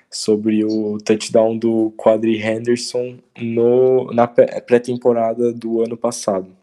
sobre 0.09 0.63
o 0.63 0.97
touchdown 0.99 1.57
do 1.57 1.91
Quadri 1.97 2.39
Henderson 2.41 3.17
no, 3.37 4.11
na 4.13 4.27
pré-temporada 4.27 5.51
do 5.51 5.81
ano 5.81 5.97
passado. 5.97 6.55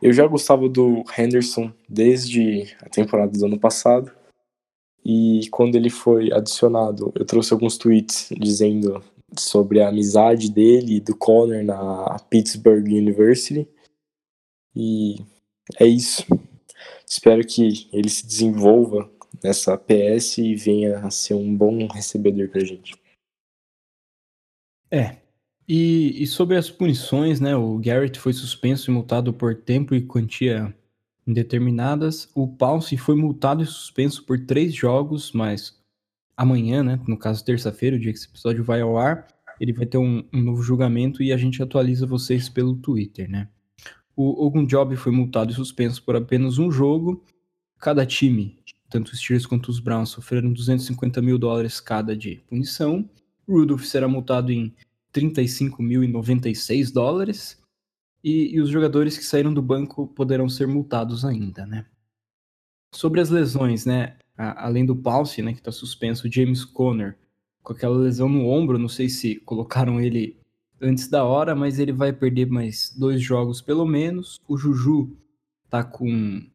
Eu 0.00 0.12
já 0.12 0.26
gostava 0.26 0.68
do 0.68 1.02
Henderson 1.18 1.72
desde 1.88 2.74
a 2.80 2.88
temporada 2.88 3.36
do 3.36 3.44
ano 3.44 3.58
passado. 3.58 4.12
E 5.04 5.48
quando 5.50 5.76
ele 5.76 5.90
foi 5.90 6.32
adicionado, 6.32 7.12
eu 7.14 7.24
trouxe 7.24 7.52
alguns 7.52 7.78
tweets 7.78 8.28
dizendo 8.38 9.02
sobre 9.38 9.80
a 9.80 9.88
amizade 9.88 10.50
dele 10.50 10.96
e 10.96 11.00
do 11.00 11.16
Connor 11.16 11.62
na 11.62 12.18
Pittsburgh 12.28 12.86
University. 12.86 13.68
E 14.74 15.16
é 15.78 15.86
isso. 15.86 16.24
Espero 17.08 17.46
que 17.46 17.88
ele 17.92 18.08
se 18.08 18.26
desenvolva 18.26 19.08
nessa 19.46 19.78
PS 19.78 20.38
e 20.38 20.56
venha 20.56 20.98
a 20.98 21.10
ser 21.10 21.34
um 21.34 21.56
bom 21.56 21.86
recebedor 21.86 22.48
pra 22.48 22.64
gente. 22.64 22.96
É, 24.90 25.16
e, 25.68 26.22
e, 26.22 26.26
sobre 26.26 26.56
as 26.56 26.70
punições, 26.70 27.40
né? 27.40 27.56
O 27.56 27.78
Garrett 27.78 28.18
foi 28.18 28.32
suspenso 28.32 28.90
e 28.90 28.94
multado 28.94 29.32
por 29.32 29.54
tempo 29.54 29.94
e 29.94 30.02
quantia 30.02 30.74
indeterminadas. 31.26 32.28
O 32.34 32.46
Paulson 32.46 32.96
foi 32.96 33.16
multado 33.16 33.62
e 33.62 33.66
suspenso 33.66 34.24
por 34.24 34.38
três 34.46 34.74
jogos, 34.74 35.32
mas 35.32 35.80
amanhã, 36.36 36.82
né? 36.82 37.00
No 37.06 37.16
caso, 37.16 37.44
terça-feira, 37.44 37.96
o 37.96 37.98
dia 37.98 38.12
que 38.12 38.18
esse 38.18 38.28
episódio 38.28 38.64
vai 38.64 38.80
ao 38.80 38.98
ar, 38.98 39.26
ele 39.60 39.72
vai 39.72 39.86
ter 39.86 39.98
um, 39.98 40.24
um 40.32 40.40
novo 40.40 40.62
julgamento 40.62 41.22
e 41.22 41.32
a 41.32 41.36
gente 41.36 41.62
atualiza 41.62 42.06
vocês 42.06 42.48
pelo 42.48 42.76
Twitter, 42.76 43.28
né? 43.28 43.48
O 44.14 44.46
Ogunjob 44.46 44.96
foi 44.96 45.12
multado 45.12 45.52
e 45.52 45.54
suspenso 45.54 46.02
por 46.02 46.16
apenas 46.16 46.58
um 46.58 46.70
jogo. 46.70 47.24
Cada 47.78 48.06
time, 48.06 48.58
tanto 48.88 49.12
os 49.12 49.18
Steelers 49.18 49.46
quanto 49.46 49.68
os 49.68 49.80
Browns, 49.80 50.10
sofreram 50.10 50.52
250 50.52 51.20
mil 51.20 51.38
dólares 51.38 51.80
cada 51.80 52.16
de 52.16 52.36
punição. 52.48 53.08
Rudolph 53.48 53.84
será 53.84 54.08
multado 54.08 54.52
em 54.52 54.74
35.096 55.12 56.92
dólares. 56.92 57.60
E, 58.22 58.54
e, 58.54 58.60
os 58.60 58.70
jogadores 58.70 59.16
que 59.16 59.24
saíram 59.24 59.54
do 59.54 59.62
banco 59.62 60.08
poderão 60.08 60.48
ser 60.48 60.66
multados 60.66 61.24
ainda, 61.24 61.64
né? 61.64 61.86
Sobre 62.92 63.20
as 63.20 63.30
lesões, 63.30 63.86
né? 63.86 64.16
A, 64.36 64.66
além 64.66 64.84
do 64.84 64.96
Pulse, 64.96 65.42
né, 65.42 65.52
que 65.52 65.60
está 65.60 65.70
suspenso, 65.70 66.26
o 66.26 66.32
James 66.32 66.64
Conner, 66.64 67.16
com 67.62 67.72
aquela 67.72 67.96
lesão 67.96 68.28
no 68.28 68.46
ombro, 68.48 68.78
não 68.78 68.88
sei 68.88 69.08
se 69.08 69.36
colocaram 69.36 70.00
ele 70.00 70.36
antes 70.80 71.08
da 71.08 71.24
hora, 71.24 71.54
mas 71.54 71.78
ele 71.78 71.92
vai 71.92 72.12
perder 72.12 72.46
mais 72.46 72.94
dois 72.96 73.22
jogos 73.22 73.60
pelo 73.60 73.86
menos. 73.86 74.40
O 74.46 74.56
Juju 74.56 75.16
tá 75.70 75.82
com 75.82 76.46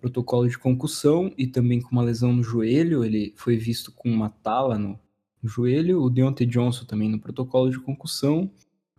protocolo 0.00 0.48
de 0.48 0.58
concussão 0.58 1.32
e 1.36 1.46
também 1.46 1.80
com 1.80 1.90
uma 1.90 2.02
lesão 2.02 2.32
no 2.32 2.42
joelho, 2.42 3.04
ele 3.04 3.32
foi 3.36 3.56
visto 3.56 3.90
com 3.92 4.10
uma 4.10 4.28
tala 4.28 4.78
no, 4.78 4.98
joelho, 5.42 6.02
o 6.02 6.10
Deontay 6.10 6.46
Johnson 6.46 6.84
também 6.84 7.08
no 7.08 7.20
protocolo 7.20 7.70
de 7.70 7.78
concussão. 7.78 8.50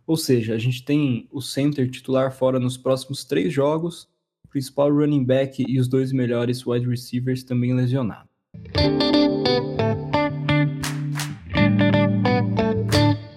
Ou 0.06 0.16
seja, 0.16 0.54
a 0.54 0.58
gente 0.58 0.84
tem 0.84 1.28
o 1.30 1.40
center 1.40 1.90
titular 1.90 2.32
fora 2.32 2.58
nos 2.58 2.76
próximos 2.76 3.24
três 3.24 3.52
jogos, 3.52 4.08
o 4.44 4.48
principal 4.48 4.90
running 4.90 5.24
back 5.24 5.64
e 5.66 5.78
os 5.78 5.86
dois 5.86 6.12
melhores 6.12 6.66
wide 6.66 6.88
receivers 6.88 7.42
também 7.42 7.74
lesionados. 7.74 8.28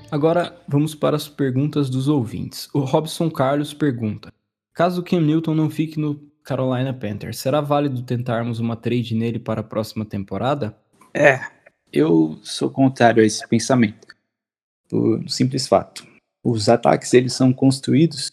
Agora 0.09 0.61
vamos 0.67 0.93
para 0.93 1.15
as 1.15 1.27
perguntas 1.27 1.89
dos 1.89 2.07
ouvintes. 2.07 2.69
O 2.73 2.79
Robson 2.79 3.29
Carlos 3.29 3.73
pergunta: 3.73 4.33
Caso 4.73 5.01
o 5.01 5.03
Cam 5.03 5.21
Newton 5.21 5.55
não 5.55 5.69
fique 5.69 5.99
no 5.99 6.30
Carolina 6.43 6.93
Panthers, 6.93 7.37
será 7.37 7.61
válido 7.61 8.01
tentarmos 8.01 8.59
uma 8.59 8.75
trade 8.75 9.15
nele 9.15 9.39
para 9.39 9.61
a 9.61 9.63
próxima 9.63 10.03
temporada? 10.03 10.75
É, 11.13 11.39
eu 11.91 12.39
sou 12.41 12.69
contrário 12.69 13.21
a 13.21 13.25
esse 13.25 13.47
pensamento. 13.47 14.07
Por 14.89 15.27
simples 15.29 15.67
fato. 15.67 16.05
Os 16.43 16.67
ataques 16.69 17.13
eles 17.13 17.33
são 17.33 17.53
construídos 17.53 18.31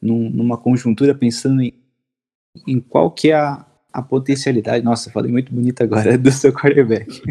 num, 0.00 0.30
numa 0.30 0.56
conjuntura 0.56 1.14
pensando 1.14 1.62
em, 1.62 1.74
em 2.66 2.80
qual 2.80 3.10
que 3.10 3.30
é 3.30 3.34
a, 3.34 3.66
a 3.92 4.02
potencialidade. 4.02 4.84
Nossa, 4.84 5.10
falei 5.10 5.30
muito 5.30 5.52
bonito 5.52 5.82
agora 5.82 6.16
do 6.18 6.30
seu 6.30 6.52
quarterback. 6.52 7.22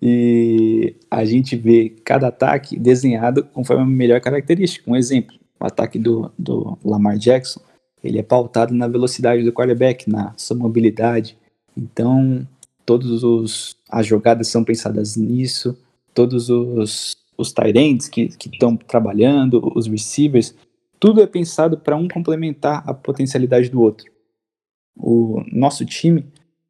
e 0.00 0.96
a 1.10 1.24
gente 1.24 1.56
vê 1.56 1.90
cada 2.04 2.28
ataque 2.28 2.78
desenhado 2.78 3.44
conforme 3.44 3.82
a 3.82 3.86
melhor 3.86 4.20
característica. 4.20 4.90
Um 4.90 4.96
exemplo, 4.96 5.36
o 5.58 5.66
ataque 5.66 5.98
do, 5.98 6.32
do 6.38 6.78
Lamar 6.84 7.18
Jackson, 7.18 7.60
ele 8.02 8.18
é 8.18 8.22
pautado 8.22 8.74
na 8.74 8.86
velocidade 8.86 9.42
do 9.42 9.52
quarterback, 9.52 10.08
na 10.08 10.32
sua 10.36 10.56
mobilidade. 10.56 11.36
Então, 11.76 12.46
todos 12.84 13.22
os 13.22 13.76
as 13.88 14.06
jogadas 14.06 14.48
são 14.48 14.64
pensadas 14.64 15.16
nisso, 15.16 15.76
todos 16.14 16.50
os 16.50 17.16
os 17.38 17.52
tight 17.52 18.10
que 18.10 18.30
estão 18.50 18.76
trabalhando, 18.76 19.72
os 19.74 19.86
receivers, 19.86 20.54
tudo 20.98 21.20
é 21.20 21.26
pensado 21.26 21.78
para 21.78 21.96
um 21.96 22.08
complementar 22.08 22.82
a 22.86 22.94
potencialidade 22.94 23.68
do 23.68 23.80
outro. 23.80 24.10
O 24.96 25.42
nosso 25.52 25.84
time, 25.84 26.24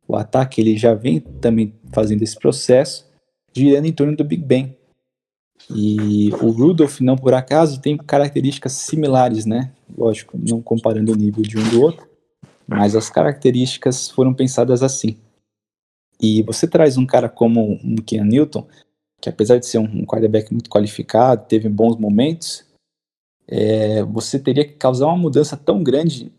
o 0.08 0.16
ataque 0.16 0.60
ele 0.60 0.76
já 0.76 0.94
vem 0.94 1.20
também 1.20 1.72
fazendo 1.92 2.22
esse 2.22 2.36
processo, 2.36 3.06
girando 3.54 3.86
em 3.86 3.92
torno 3.92 4.16
do 4.16 4.24
Big 4.24 4.42
Ben. 4.42 4.76
E 5.70 6.30
o 6.42 6.50
Rudolph, 6.50 7.00
não 7.00 7.16
por 7.16 7.32
acaso, 7.32 7.80
tem 7.80 7.96
características 7.96 8.72
similares, 8.72 9.46
né? 9.46 9.72
Lógico, 9.96 10.38
não 10.38 10.61
comparando 10.62 11.12
o 11.12 11.16
nível 11.16 11.42
de 11.42 11.59
um 11.59 11.68
do 11.68 11.83
outro, 11.83 12.09
mas 12.66 12.96
as 12.96 13.09
características 13.09 14.11
foram 14.11 14.35
pensadas 14.35 14.83
assim. 14.83 15.16
E 16.20 16.42
você 16.42 16.66
traz 16.66 16.96
um 16.96 17.07
cara 17.07 17.29
como 17.29 17.79
um 17.85 17.96
Ken 17.96 18.25
Newton, 18.25 18.66
que 19.20 19.29
apesar 19.29 19.59
de 19.59 19.66
ser 19.66 19.79
um 19.79 20.05
quarterback 20.05 20.53
muito 20.53 20.70
qualificado, 20.70 21.46
teve 21.46 21.68
bons 21.68 21.96
momentos, 21.96 22.64
é, 23.49 24.03
você 24.03 24.38
teria 24.38 24.66
que 24.66 24.75
causar 24.75 25.07
uma 25.07 25.16
mudança 25.16 25.57
tão 25.57 25.83
grande 25.83 26.33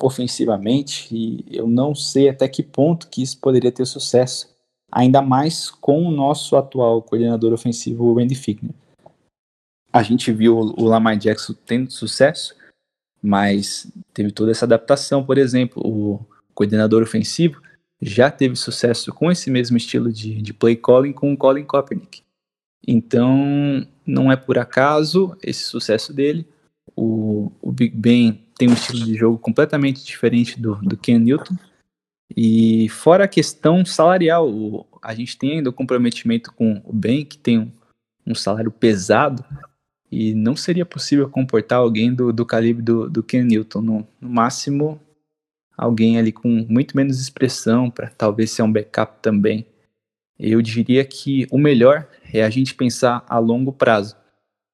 ofensivamente 0.00 1.14
e 1.14 1.44
eu 1.50 1.66
não 1.66 1.94
sei 1.94 2.28
até 2.28 2.48
que 2.48 2.62
ponto 2.62 3.08
que 3.08 3.22
isso 3.22 3.38
poderia 3.38 3.72
ter 3.72 3.86
sucesso, 3.86 4.48
ainda 4.90 5.22
mais 5.22 5.70
com 5.70 6.02
o 6.04 6.10
nosso 6.10 6.56
atual 6.56 7.02
coordenador 7.02 7.52
ofensivo, 7.52 8.14
Randy 8.14 8.34
Fickner. 8.34 8.74
A 9.92 10.02
gente 10.02 10.30
viu 10.32 10.56
o 10.58 10.84
Lamar 10.84 11.16
Jackson 11.16 11.54
tendo 11.66 11.90
sucesso, 11.90 12.54
mas 13.22 13.90
teve 14.14 14.30
toda 14.32 14.50
essa 14.50 14.64
adaptação, 14.64 15.24
por 15.24 15.38
exemplo, 15.38 15.82
o 15.84 16.20
coordenador 16.54 17.02
ofensivo 17.02 17.60
já 18.00 18.30
teve 18.30 18.56
sucesso 18.56 19.12
com 19.12 19.30
esse 19.30 19.50
mesmo 19.50 19.76
estilo 19.76 20.12
de, 20.12 20.40
de 20.40 20.54
play 20.54 20.76
calling 20.76 21.12
com 21.12 21.32
o 21.32 21.36
Colin 21.36 21.64
Kaepernick. 21.64 22.22
Então, 22.86 23.86
não 24.06 24.32
é 24.32 24.36
por 24.36 24.58
acaso 24.58 25.36
esse 25.42 25.64
sucesso 25.64 26.12
dele. 26.12 26.46
O, 26.96 27.52
o 27.60 27.70
Big 27.70 27.94
Ben 27.94 28.40
tem 28.56 28.68
um 28.68 28.72
estilo 28.72 29.04
de 29.04 29.14
jogo 29.14 29.38
completamente 29.38 30.04
diferente 30.04 30.58
do, 30.58 30.76
do 30.76 30.96
Ken 30.96 31.18
Newton. 31.18 31.56
E 32.36 32.88
fora 32.88 33.24
a 33.24 33.28
questão 33.28 33.84
salarial, 33.84 34.48
o, 34.48 34.86
a 35.02 35.14
gente 35.14 35.36
tem 35.36 35.58
ainda 35.58 35.70
o 35.70 35.74
comprometimento 35.74 36.52
com 36.52 36.80
o 36.84 36.92
Ben, 36.92 37.24
que 37.24 37.36
tem 37.36 37.58
um, 37.58 37.70
um 38.26 38.34
salário 38.34 38.70
pesado, 38.70 39.44
e 40.10 40.34
não 40.34 40.56
seria 40.56 40.84
possível 40.84 41.28
comportar 41.28 41.78
alguém 41.78 42.12
do, 42.12 42.32
do 42.32 42.44
calibre 42.44 42.82
do, 42.82 43.08
do 43.08 43.22
Ken 43.22 43.44
Newton. 43.44 43.80
No, 43.80 44.08
no 44.20 44.28
máximo, 44.28 45.00
alguém 45.76 46.18
ali 46.18 46.32
com 46.32 46.48
muito 46.68 46.96
menos 46.96 47.20
expressão, 47.20 47.90
para 47.90 48.08
talvez 48.08 48.50
ser 48.50 48.62
um 48.62 48.72
backup 48.72 49.20
também. 49.22 49.66
Eu 50.38 50.60
diria 50.60 51.04
que 51.04 51.46
o 51.50 51.58
melhor 51.58 52.08
é 52.32 52.42
a 52.42 52.50
gente 52.50 52.74
pensar 52.74 53.24
a 53.28 53.38
longo 53.38 53.72
prazo. 53.72 54.16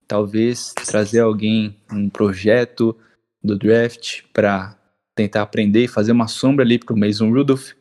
Talvez 0.09 0.73
trazer 0.87 1.21
alguém, 1.21 1.77
um 1.93 2.09
projeto 2.09 2.97
do 3.43 3.59
draft 3.59 4.23
para 4.33 4.77
tentar 5.15 5.43
aprender 5.43 5.85
e 5.85 5.89
fazer 5.89 6.13
uma 6.13 6.29
sombra 6.29 6.65
ali 6.65 6.79
para 6.79 6.95
o 6.95 6.99
Mason 6.99 7.31
Rudolph, 7.31 7.73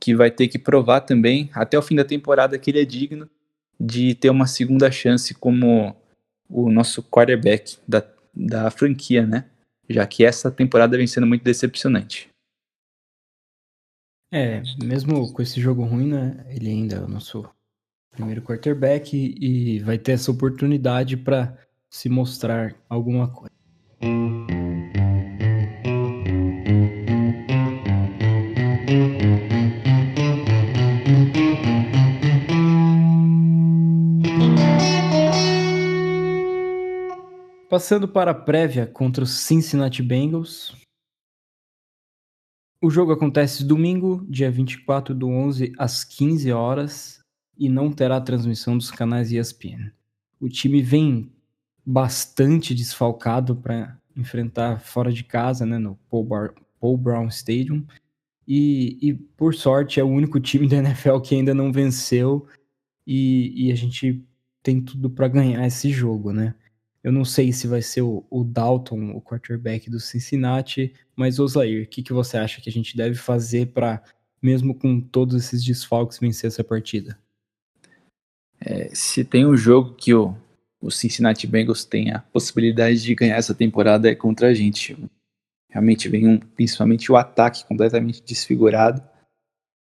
que 0.00 0.14
vai 0.14 0.30
ter 0.30 0.48
que 0.48 0.58
provar 0.58 1.00
também 1.00 1.50
até 1.52 1.78
o 1.78 1.82
fim 1.82 1.96
da 1.96 2.04
temporada 2.04 2.58
que 2.58 2.70
ele 2.70 2.80
é 2.80 2.84
digno 2.84 3.28
de 3.78 4.14
ter 4.14 4.30
uma 4.30 4.46
segunda 4.46 4.90
chance 4.90 5.34
como 5.34 5.94
o 6.54 6.70
nosso 6.70 7.02
quarterback 7.02 7.78
da, 7.86 8.06
da 8.32 8.70
franquia, 8.70 9.26
né? 9.26 9.46
Já 9.90 10.06
que 10.06 10.24
essa 10.24 10.50
temporada 10.50 10.96
vem 10.96 11.06
sendo 11.06 11.26
muito 11.26 11.42
decepcionante. 11.42 12.28
É, 14.32 14.62
mesmo 14.82 15.32
com 15.32 15.42
esse 15.42 15.60
jogo 15.60 15.84
ruim, 15.84 16.08
né? 16.08 16.44
Ele 16.48 16.68
ainda 16.68 16.96
é 16.96 17.00
o 17.00 17.08
nosso 17.08 17.48
primeiro 18.12 18.42
quarterback 18.42 19.16
e, 19.16 19.80
vai 19.80 19.98
ter 19.98 20.12
essa 20.12 20.30
oportunidade 20.30 21.16
para 21.16 21.56
se 21.90 22.08
mostrar 22.08 22.74
alguma 22.88 23.28
coisa. 23.28 23.54
Passando 37.74 38.06
para 38.06 38.30
a 38.30 38.34
prévia 38.34 38.86
contra 38.86 39.24
os 39.24 39.32
Cincinnati 39.32 40.00
Bengals, 40.00 40.76
o 42.80 42.88
jogo 42.88 43.10
acontece 43.10 43.64
domingo, 43.64 44.24
dia 44.28 44.48
24 44.48 45.12
do 45.12 45.26
11, 45.26 45.72
às 45.76 46.04
15 46.04 46.52
horas, 46.52 47.18
e 47.58 47.68
não 47.68 47.90
terá 47.90 48.20
transmissão 48.20 48.78
dos 48.78 48.92
canais 48.92 49.32
ESPN. 49.32 49.90
O 50.38 50.48
time 50.48 50.80
vem 50.82 51.32
bastante 51.84 52.76
desfalcado 52.76 53.56
para 53.56 53.98
enfrentar 54.16 54.78
fora 54.78 55.12
de 55.12 55.24
casa, 55.24 55.66
né, 55.66 55.76
no 55.76 55.96
Paul, 56.08 56.24
Bar 56.24 56.54
Paul 56.78 56.96
Brown 56.96 57.26
Stadium. 57.26 57.84
E, 58.46 58.98
e, 59.02 59.14
por 59.14 59.52
sorte, 59.52 59.98
é 59.98 60.04
o 60.04 60.08
único 60.08 60.38
time 60.38 60.68
da 60.68 60.76
NFL 60.76 61.18
que 61.18 61.34
ainda 61.34 61.52
não 61.52 61.72
venceu. 61.72 62.46
E, 63.04 63.66
e 63.66 63.72
a 63.72 63.74
gente 63.74 64.24
tem 64.62 64.80
tudo 64.80 65.10
para 65.10 65.26
ganhar 65.26 65.66
esse 65.66 65.90
jogo, 65.90 66.32
né? 66.32 66.54
Eu 67.04 67.12
não 67.12 67.24
sei 67.24 67.52
se 67.52 67.66
vai 67.66 67.82
ser 67.82 68.00
o, 68.00 68.24
o 68.30 68.42
Dalton, 68.42 69.10
o 69.10 69.20
quarterback 69.20 69.90
do 69.90 70.00
Cincinnati, 70.00 70.90
mas 71.14 71.38
Oslair, 71.38 71.84
o 71.84 71.86
que, 71.86 72.02
que 72.02 72.14
você 72.14 72.38
acha 72.38 72.62
que 72.62 72.70
a 72.70 72.72
gente 72.72 72.96
deve 72.96 73.14
fazer 73.14 73.66
para, 73.66 74.02
mesmo 74.40 74.74
com 74.74 74.98
todos 75.02 75.36
esses 75.36 75.62
desfalques, 75.62 76.18
vencer 76.18 76.48
essa 76.48 76.64
partida? 76.64 77.18
É, 78.58 78.88
se 78.94 79.22
tem 79.22 79.44
um 79.44 79.54
jogo 79.54 79.92
que 79.92 80.14
o, 80.14 80.34
o 80.80 80.90
Cincinnati 80.90 81.46
Bengals 81.46 81.84
tem 81.84 82.10
a 82.10 82.20
possibilidade 82.20 83.02
de 83.02 83.14
ganhar 83.14 83.36
essa 83.36 83.54
temporada 83.54 84.10
é 84.10 84.14
contra 84.14 84.48
a 84.48 84.54
gente. 84.54 84.96
Realmente 85.68 86.08
vem 86.08 86.26
um, 86.26 86.38
principalmente 86.38 87.12
o 87.12 87.16
ataque 87.16 87.66
completamente 87.66 88.22
desfigurado 88.22 89.02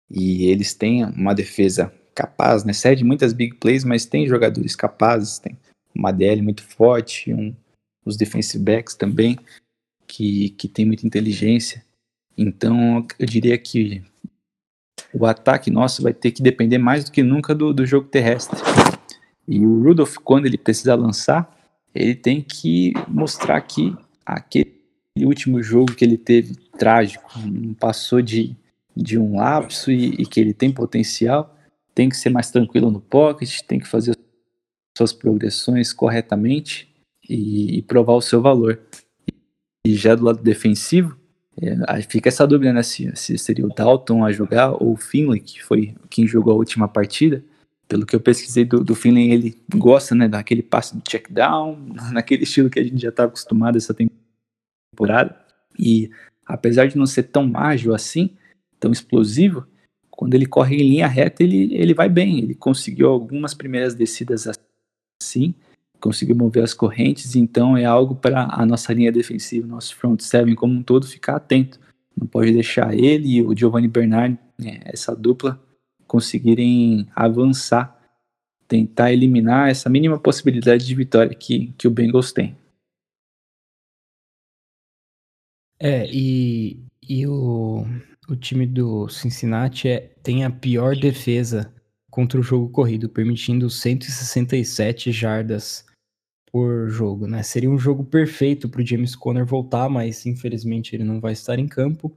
e 0.10 0.46
eles 0.46 0.74
têm 0.74 1.06
uma 1.06 1.36
defesa 1.36 1.94
capaz, 2.16 2.64
né? 2.64 2.74
Cede 2.74 3.04
muitas 3.04 3.32
big 3.32 3.58
plays, 3.58 3.84
mas 3.84 4.08
tem 4.08 4.28
jogadores 4.28 4.76
capazes, 4.76 5.38
tem 5.38 5.56
uma 5.94 6.12
DL 6.12 6.42
muito 6.42 6.64
forte, 6.64 7.34
um, 7.34 7.56
os 8.06 8.18
defensive 8.18 8.64
backs 8.64 8.96
também, 8.96 9.38
que, 10.08 10.50
que 10.52 10.68
tem 10.68 10.86
muita 10.86 11.06
inteligência. 11.06 11.84
Então, 12.38 13.06
eu 13.20 13.26
diria 13.26 13.58
que 13.58 14.04
o 15.14 15.26
ataque 15.26 15.70
nosso 15.70 16.02
vai 16.02 16.14
ter 16.14 16.32
que 16.32 16.42
depender 16.42 16.78
mais 16.78 17.04
do 17.04 17.12
que 17.12 17.24
nunca 17.24 17.54
do, 17.54 17.74
do 17.74 17.86
jogo 17.86 18.08
terrestre. 18.08 18.60
E 19.48 19.60
o 19.60 19.84
Rudolph, 19.84 20.16
quando 20.24 20.46
ele 20.46 20.58
precisar 20.58 20.96
lançar, 20.96 21.58
ele 21.94 22.16
tem 22.16 22.42
que 22.42 22.94
mostrar 23.08 23.60
que 23.62 23.96
aquele 24.26 24.74
último 25.20 25.62
jogo 25.62 25.94
que 25.94 26.06
ele 26.06 26.18
teve 26.18 26.56
trágico, 26.78 27.30
não 27.40 27.74
passou 27.74 28.22
de, 28.22 28.56
de 28.96 29.18
um 29.18 29.36
lapso 29.36 29.92
e, 29.92 30.14
e 30.14 30.26
que 30.26 30.40
ele 30.40 30.54
tem 30.54 30.72
potencial, 30.72 31.56
tem 31.94 32.08
que 32.08 32.16
ser 32.16 32.30
mais 32.30 32.50
tranquilo 32.50 32.90
no 32.90 33.02
pocket, 33.02 33.62
tem 33.68 33.80
que 33.80 33.88
fazer 33.88 34.16
suas 35.02 35.14
progressões 35.14 35.92
corretamente 35.92 36.88
e, 37.28 37.78
e 37.78 37.82
provar 37.82 38.14
o 38.14 38.22
seu 38.22 38.42
valor. 38.42 38.80
E 39.86 39.96
já 39.96 40.14
do 40.14 40.26
lado 40.26 40.44
defensivo, 40.44 41.18
é, 41.60 41.76
aí 41.88 42.04
fica 42.04 42.30
essa 42.30 42.46
dúvida, 42.46 42.72
né? 42.72 42.84
Se, 42.84 43.12
se, 43.16 43.38
seria 43.38 43.66
o 43.66 43.74
Dalton 43.74 44.24
a 44.24 44.32
jogar 44.32 44.72
ou 44.72 44.94
o 44.94 44.98
Finley, 44.98 45.40
que 45.40 45.62
foi 45.64 45.96
quem 46.10 46.28
jogou 46.28 46.54
a 46.54 46.58
última 46.58 46.88
partida. 46.88 47.44
Pelo 47.88 48.06
que 48.06 48.16
eu 48.16 48.22
pesquisei 48.22 48.64
do, 48.64 48.84
do 48.84 48.96
Finley, 48.96 49.32
ele 49.32 49.62
gosta, 49.76 50.16
né, 50.16 50.28
daquele 50.28 50.62
passe 50.62 50.96
do 50.96 51.02
check 51.02 51.30
down, 51.30 51.78
naquele 52.14 52.44
estilo 52.44 52.70
que 52.70 52.80
a 52.80 52.84
gente 52.84 53.02
já 53.02 53.10
está 53.10 53.26
acostumado 53.26 53.78
essa 53.78 53.94
temporada. 53.94 55.36
E 55.78 56.10
apesar 56.46 56.88
de 56.88 56.98
não 56.98 57.06
ser 57.06 57.24
tão 57.24 57.52
ágil 57.56 57.94
assim, 57.94 58.30
tão 58.80 58.92
explosivo, 58.92 59.66
quando 60.10 60.36
ele 60.36 60.46
corre 60.46 60.76
em 60.76 60.90
linha 60.90 61.08
reta, 61.08 61.44
ele, 61.44 61.74
ele 61.74 61.94
vai 61.94 62.08
bem. 62.08 62.38
Ele 62.38 62.54
conseguiu 62.54 63.10
algumas 63.10 63.54
primeiras 63.54 63.96
descidas 63.96 64.48
sim, 65.24 65.54
conseguiu 66.00 66.36
mover 66.36 66.64
as 66.64 66.74
correntes, 66.74 67.36
então 67.36 67.78
é 67.78 67.86
algo 67.86 68.16
para 68.16 68.48
a 68.52 68.66
nossa 68.66 68.92
linha 68.92 69.12
defensiva, 69.12 69.68
nosso 69.68 69.96
front 69.96 70.20
seven 70.22 70.56
como 70.56 70.74
um 70.74 70.84
todo 70.84 71.08
ficar 71.08 71.36
atento. 71.36 71.80
Não 72.20 72.28
pode 72.28 72.52
deixar 72.52 72.94
ele 72.94 73.38
e 73.38 73.42
o 73.42 73.56
Giovanni 73.56 73.88
Bernard, 73.88 74.38
né, 74.60 74.80
essa 74.84 75.16
dupla, 75.16 75.62
conseguirem 76.08 77.08
avançar, 77.16 77.98
tentar 78.68 79.14
eliminar 79.14 79.70
essa 79.70 79.90
mínima 79.90 80.20
possibilidade 80.20 80.86
de 80.86 80.96
vitória 80.96 81.34
que, 81.34 81.74
que 81.78 81.88
o 81.88 81.92
Bengals 81.92 82.34
tem. 82.34 82.58
É, 85.80 86.06
e, 86.12 86.80
e 87.08 87.26
o, 87.26 87.86
o 88.30 88.36
time 88.36 88.68
do 88.68 89.10
Cincinnati 89.10 89.88
é, 89.88 90.00
tem 90.22 90.46
a 90.46 90.50
pior 90.50 90.96
defesa 90.96 91.74
contra 92.12 92.39
o 92.39 92.43
jogo 92.43 92.69
corrido, 92.69 93.10
permitindo 93.10 93.69
167 93.69 95.12
jardas 95.12 95.86
por 96.52 96.89
jogo, 96.89 97.26
né? 97.26 97.41
Seria 97.41 97.71
um 97.71 97.80
jogo 97.80 98.04
perfeito 98.04 98.67
para 98.67 98.82
o 98.82 98.86
James 98.86 99.15
Conner 99.15 99.45
voltar, 99.45 99.89
mas 99.89 100.26
infelizmente 100.26 100.93
ele 100.93 101.06
não 101.06 101.21
vai 101.21 101.32
estar 101.32 101.58
em 101.58 101.67
campo. 101.67 102.13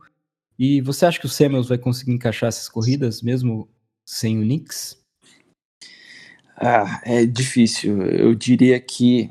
E 0.58 0.80
você 0.80 1.06
acha 1.06 1.20
que 1.20 1.26
o 1.26 1.28
Samuels 1.28 1.68
vai 1.68 1.78
conseguir 1.78 2.12
encaixar 2.12 2.48
essas 2.48 2.68
corridas 2.68 3.22
mesmo 3.22 3.68
sem 4.04 4.38
o 4.38 4.42
Knicks? 4.42 4.98
Ah, 6.56 7.00
é 7.04 7.24
difícil. 7.24 8.02
Eu 8.02 8.34
diria 8.34 8.78
que, 8.80 9.30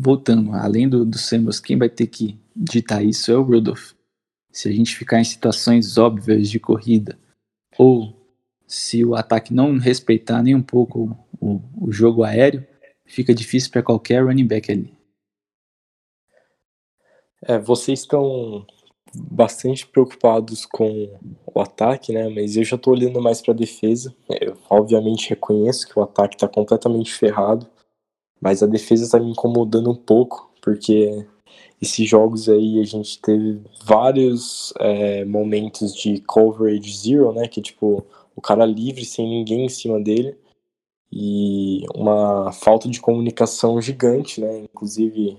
voltando, 0.00 0.52
além 0.52 0.88
do, 0.88 1.04
do 1.04 1.18
Samuels, 1.18 1.60
quem 1.60 1.76
vai 1.76 1.88
ter 1.88 2.06
que 2.06 2.38
ditar 2.54 3.04
isso 3.04 3.32
é 3.32 3.36
o 3.36 3.42
Rudolph. 3.42 3.92
Se 4.52 4.68
a 4.68 4.72
gente 4.72 4.96
ficar 4.96 5.20
em 5.20 5.24
situações 5.24 5.98
óbvias 5.98 6.48
de 6.48 6.58
corrida, 6.58 7.18
ou 7.76 8.17
se 8.68 9.02
o 9.02 9.14
ataque 9.14 9.54
não 9.54 9.78
respeitar 9.78 10.42
nem 10.42 10.54
um 10.54 10.62
pouco 10.62 11.16
o, 11.40 11.60
o 11.80 11.90
jogo 11.90 12.22
aéreo, 12.22 12.64
fica 13.06 13.34
difícil 13.34 13.70
para 13.70 13.82
qualquer 13.82 14.22
running 14.22 14.46
back 14.46 14.70
ali. 14.70 14.92
É, 17.42 17.58
vocês 17.58 18.00
estão 18.00 18.66
bastante 19.14 19.86
preocupados 19.86 20.66
com 20.66 21.18
o 21.46 21.60
ataque, 21.60 22.12
né? 22.12 22.28
Mas 22.28 22.56
eu 22.56 22.64
já 22.64 22.76
estou 22.76 22.92
olhando 22.92 23.22
mais 23.22 23.40
para 23.40 23.54
a 23.54 23.56
defesa. 23.56 24.14
Eu, 24.28 24.54
obviamente 24.68 25.30
reconheço 25.30 25.88
que 25.88 25.98
o 25.98 26.02
ataque 26.02 26.36
está 26.36 26.46
completamente 26.46 27.14
ferrado, 27.14 27.66
mas 28.38 28.62
a 28.62 28.66
defesa 28.66 29.04
está 29.04 29.18
me 29.18 29.30
incomodando 29.30 29.90
um 29.90 29.96
pouco, 29.96 30.52
porque 30.60 31.26
esses 31.80 32.06
jogos 32.06 32.50
aí 32.50 32.80
a 32.80 32.84
gente 32.84 33.18
teve 33.22 33.62
vários 33.84 34.74
é, 34.78 35.24
momentos 35.24 35.94
de 35.94 36.20
coverage 36.20 36.94
zero, 36.98 37.32
né? 37.32 37.48
Que 37.48 37.62
tipo 37.62 38.04
o 38.38 38.40
cara 38.40 38.64
livre 38.64 39.04
sem 39.04 39.28
ninguém 39.28 39.66
em 39.66 39.68
cima 39.68 39.98
dele 39.98 40.38
e 41.10 41.84
uma 41.92 42.52
falta 42.52 42.88
de 42.88 43.00
comunicação 43.00 43.82
gigante, 43.82 44.40
né? 44.40 44.60
Inclusive 44.60 45.36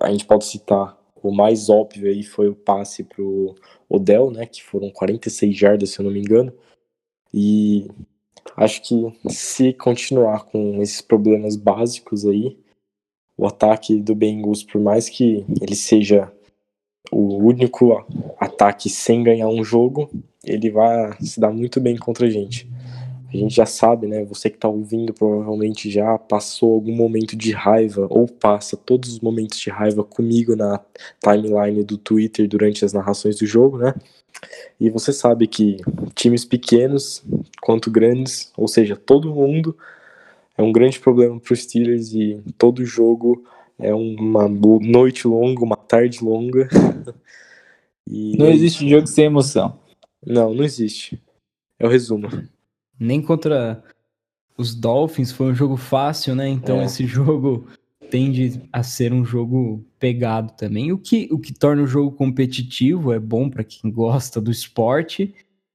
a 0.00 0.10
gente 0.10 0.26
pode 0.26 0.44
citar 0.44 1.00
o 1.22 1.30
mais 1.30 1.70
óbvio 1.70 2.10
aí 2.10 2.24
foi 2.24 2.48
o 2.48 2.54
passe 2.56 3.04
pro 3.04 3.54
Odell, 3.88 4.32
né, 4.32 4.44
que 4.44 4.60
foram 4.60 4.90
46 4.90 5.56
jardas, 5.56 5.90
se 5.90 6.00
eu 6.00 6.04
não 6.04 6.10
me 6.10 6.18
engano. 6.18 6.52
E 7.32 7.88
acho 8.56 8.82
que 8.82 8.96
se 9.28 9.72
continuar 9.72 10.46
com 10.46 10.82
esses 10.82 11.00
problemas 11.00 11.54
básicos 11.54 12.26
aí, 12.26 12.58
o 13.38 13.46
ataque 13.46 14.00
do 14.00 14.16
Bengals, 14.16 14.64
por 14.64 14.80
mais 14.80 15.08
que 15.08 15.46
ele 15.60 15.76
seja 15.76 16.32
o 17.10 17.38
único 17.38 18.04
ataque 18.38 18.88
sem 18.88 19.22
ganhar 19.22 19.48
um 19.48 19.64
jogo, 19.64 20.10
ele 20.44 20.70
vai 20.70 21.16
se 21.20 21.40
dar 21.40 21.50
muito 21.50 21.80
bem 21.80 21.96
contra 21.96 22.26
a 22.26 22.30
gente 22.30 22.68
a 23.34 23.36
gente 23.36 23.54
já 23.54 23.64
sabe, 23.64 24.06
né? 24.06 24.24
Você 24.26 24.50
que 24.50 24.56
está 24.56 24.68
ouvindo 24.68 25.14
provavelmente 25.14 25.90
já 25.90 26.18
passou 26.18 26.74
algum 26.74 26.94
momento 26.94 27.34
de 27.34 27.50
raiva 27.52 28.06
ou 28.10 28.28
passa 28.28 28.76
todos 28.76 29.10
os 29.10 29.20
momentos 29.20 29.58
de 29.58 29.70
raiva 29.70 30.04
comigo 30.04 30.54
na 30.54 30.78
timeline 31.18 31.82
do 31.82 31.96
Twitter 31.96 32.46
durante 32.46 32.84
as 32.84 32.92
narrações 32.92 33.38
do 33.38 33.46
jogo, 33.46 33.78
né? 33.78 33.94
E 34.78 34.90
você 34.90 35.12
sabe 35.12 35.46
que 35.46 35.78
times 36.14 36.44
pequenos 36.44 37.24
quanto 37.62 37.90
grandes, 37.90 38.52
ou 38.56 38.68
seja, 38.68 38.96
todo 38.96 39.34
mundo 39.34 39.76
é 40.56 40.62
um 40.62 40.72
grande 40.72 41.00
problema 41.00 41.40
para 41.40 41.54
os 41.54 41.62
Steelers 41.62 42.12
e 42.12 42.38
todo 42.58 42.84
jogo 42.84 43.42
é 43.78 43.94
uma 43.94 44.46
noite 44.46 45.26
longa, 45.26 45.64
uma 45.64 45.76
tarde 45.92 46.24
longa. 46.24 46.70
e 48.08 48.34
não 48.38 48.48
existe 48.48 48.88
jogo 48.88 49.06
sem 49.06 49.26
emoção. 49.26 49.78
Não, 50.26 50.54
não 50.54 50.64
existe. 50.64 51.22
É 51.78 51.86
o 51.86 51.90
resumo. 51.90 52.28
Nem 52.98 53.20
contra 53.20 53.84
os 54.56 54.74
Dolphins 54.74 55.30
foi 55.30 55.48
um 55.48 55.54
jogo 55.54 55.76
fácil, 55.76 56.34
né? 56.34 56.48
Então 56.48 56.80
é. 56.80 56.86
esse 56.86 57.04
jogo 57.06 57.66
tende 58.10 58.62
a 58.72 58.82
ser 58.82 59.12
um 59.12 59.22
jogo 59.22 59.84
pegado 59.98 60.54
também. 60.56 60.92
O 60.92 60.98
que, 60.98 61.28
o 61.30 61.38
que 61.38 61.52
torna 61.52 61.82
o 61.82 61.86
jogo 61.86 62.12
competitivo 62.12 63.12
é 63.12 63.18
bom 63.18 63.50
para 63.50 63.64
quem 63.64 63.90
gosta 63.90 64.40
do 64.40 64.50
esporte, 64.50 65.34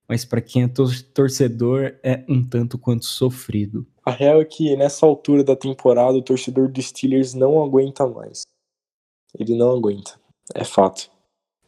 mas 0.09 0.25
para 0.25 0.41
quem 0.41 0.63
é 0.63 0.67
torcedor 0.67 1.93
é 2.01 2.23
um 2.27 2.43
tanto 2.43 2.77
quanto 2.79 3.05
sofrido. 3.05 3.85
A 4.03 4.11
real 4.11 4.41
é 4.41 4.45
que 4.45 4.75
nessa 4.75 5.05
altura 5.05 5.43
da 5.43 5.55
temporada 5.55 6.17
o 6.17 6.23
torcedor 6.23 6.71
dos 6.71 6.87
Steelers 6.87 7.35
não 7.35 7.61
aguenta 7.61 8.07
mais. 8.07 8.47
Ele 9.33 9.55
não 9.55 9.71
aguenta. 9.71 10.19
É 10.53 10.63
fato. 10.63 11.09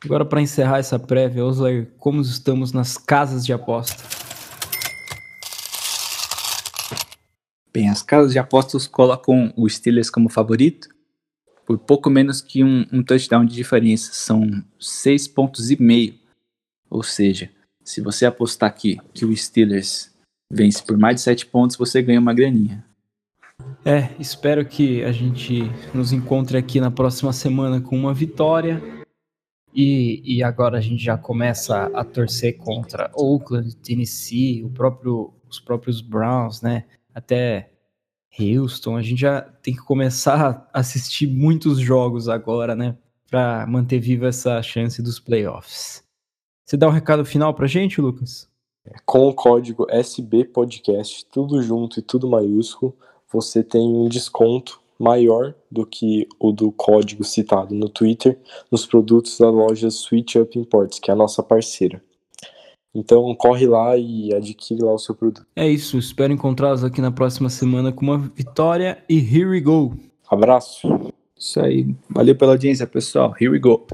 Agora 0.04 0.24
para 0.24 0.41
encerrar 0.41 0.80
essa 0.80 0.98
prévia, 0.98 1.45
Osler, 1.45 1.91
como 1.98 2.22
estamos 2.22 2.72
nas 2.72 2.98
casas 2.98 3.45
de 3.45 3.52
aposta? 3.52 4.04
Bem, 7.74 7.89
as 7.89 8.02
casas 8.02 8.32
de 8.32 8.39
apostas 8.39 8.88
colocam 8.88 9.54
o 9.56 9.69
Steelers 9.69 10.10
como 10.10 10.30
favorito 10.30 10.89
por 11.69 11.78
pouco 11.78 12.10
menos 12.10 12.41
que 12.41 12.63
um, 12.63 12.84
um 12.91 13.04
touchdown 13.04 13.45
de 13.45 13.54
diferença. 13.54 14.12
São 14.12 14.50
seis 14.80 15.28
pontos 15.28 15.69
e 15.69 15.80
meio. 15.80 16.15
Ou 16.89 17.04
seja, 17.04 17.52
se 17.84 18.02
você 18.02 18.26
apostar 18.26 18.67
aqui 18.67 19.00
que 19.13 19.24
o 19.24 19.38
Steelers 19.38 20.12
vence 20.52 20.82
por 20.84 20.98
mais 20.98 21.17
de 21.17 21.22
sete 21.22 21.45
pontos, 21.45 21.78
você 21.78 22.02
ganha 22.02 22.19
uma 22.19 22.34
graninha. 22.34 22.84
É, 23.89 24.15
espero 24.19 24.63
que 24.63 25.04
a 25.04 25.12
gente 25.12 25.63
nos 25.95 26.13
encontre 26.13 26.60
aqui 26.60 26.80
na 26.80 26.91
próxima 26.91 27.34
semana 27.34 27.82
com 27.82 27.97
uma 27.97 28.13
vitória. 28.13 28.80
E, 29.73 30.21
e 30.23 30.43
agora 30.43 30.78
a 30.78 30.82
gente 30.82 31.04
já 31.04 31.17
começa 31.17 31.86
a 31.95 32.04
torcer 32.04 32.58
contra 32.58 33.10
Oakland, 33.15 33.75
Tennessee, 33.78 34.63
próprio, 34.75 35.34
os 35.49 35.60
próprios 35.60 36.02
Browns, 36.02 36.62
né? 36.62 36.86
até 37.15 37.71
Houston. 38.39 38.95
A 38.95 39.02
gente 39.02 39.21
já 39.21 39.41
tem 39.41 39.73
que 39.73 39.82
começar 39.82 40.69
a 40.71 40.80
assistir 40.80 41.25
muitos 41.25 41.80
jogos 41.80 42.30
agora, 42.30 42.75
né? 42.75 42.95
Para 43.28 43.65
manter 43.65 43.99
viva 43.99 44.28
essa 44.28 44.62
chance 44.62 45.02
dos 45.02 45.19
playoffs. 45.19 46.04
Você 46.63 46.78
dá 46.78 46.88
um 46.88 46.91
recado 46.91 47.25
final 47.25 47.56
pra 47.56 47.65
gente, 47.65 47.99
Lucas? 47.99 48.47
Com 49.04 49.28
o 49.28 49.34
código 49.34 49.88
SB 49.89 50.45
Podcast, 50.45 51.25
tudo 51.32 51.60
junto 51.63 51.99
e 51.99 52.04
tudo 52.04 52.30
maiúsculo, 52.30 52.95
você 53.32 53.63
tem 53.63 53.82
um 53.82 54.08
desconto 54.08 54.82
maior 55.00 55.56
do 55.72 55.86
que 55.86 56.28
o 56.39 56.52
do 56.52 56.72
código 56.72 57.24
citado 57.24 57.74
no 57.74 57.88
Twitter 57.88 58.38
nos 58.70 58.86
produtos 58.86 59.38
da 59.38 59.50
loja 59.50 59.89
Switch 59.89 60.36
Up 60.36 60.58
Imports, 60.60 61.00
que 61.00 61.10
é 61.10 61.13
a 61.13 61.18
nossa 61.18 61.42
parceira. 61.42 62.02
Então 62.94 63.34
corre 63.36 63.68
lá 63.68 63.96
e 63.98 64.34
adquire 64.34 64.82
lá 64.82 64.94
o 64.94 65.00
seu 65.00 65.15
produto. 65.15 65.46
É 65.56 65.68
isso, 65.68 65.98
espero 65.98 66.34
encontrá-los 66.34 66.84
aqui 66.84 67.02
na 67.02 67.12
próxima 67.12 67.50
semana 67.50 67.92
com 67.92 68.04
uma 68.04 68.18
vitória 68.18 69.02
e 69.08 69.18
here 69.18 69.46
we 69.46 69.62
go. 69.62 69.94
Abraço. 70.30 70.88
Isso 71.38 71.60
aí. 71.62 71.96
Valeu 72.10 72.36
pela 72.36 72.52
audiência, 72.52 72.86
pessoal. 72.86 73.34
Here 73.39 73.50
we 73.50 73.60
go. 73.60 73.88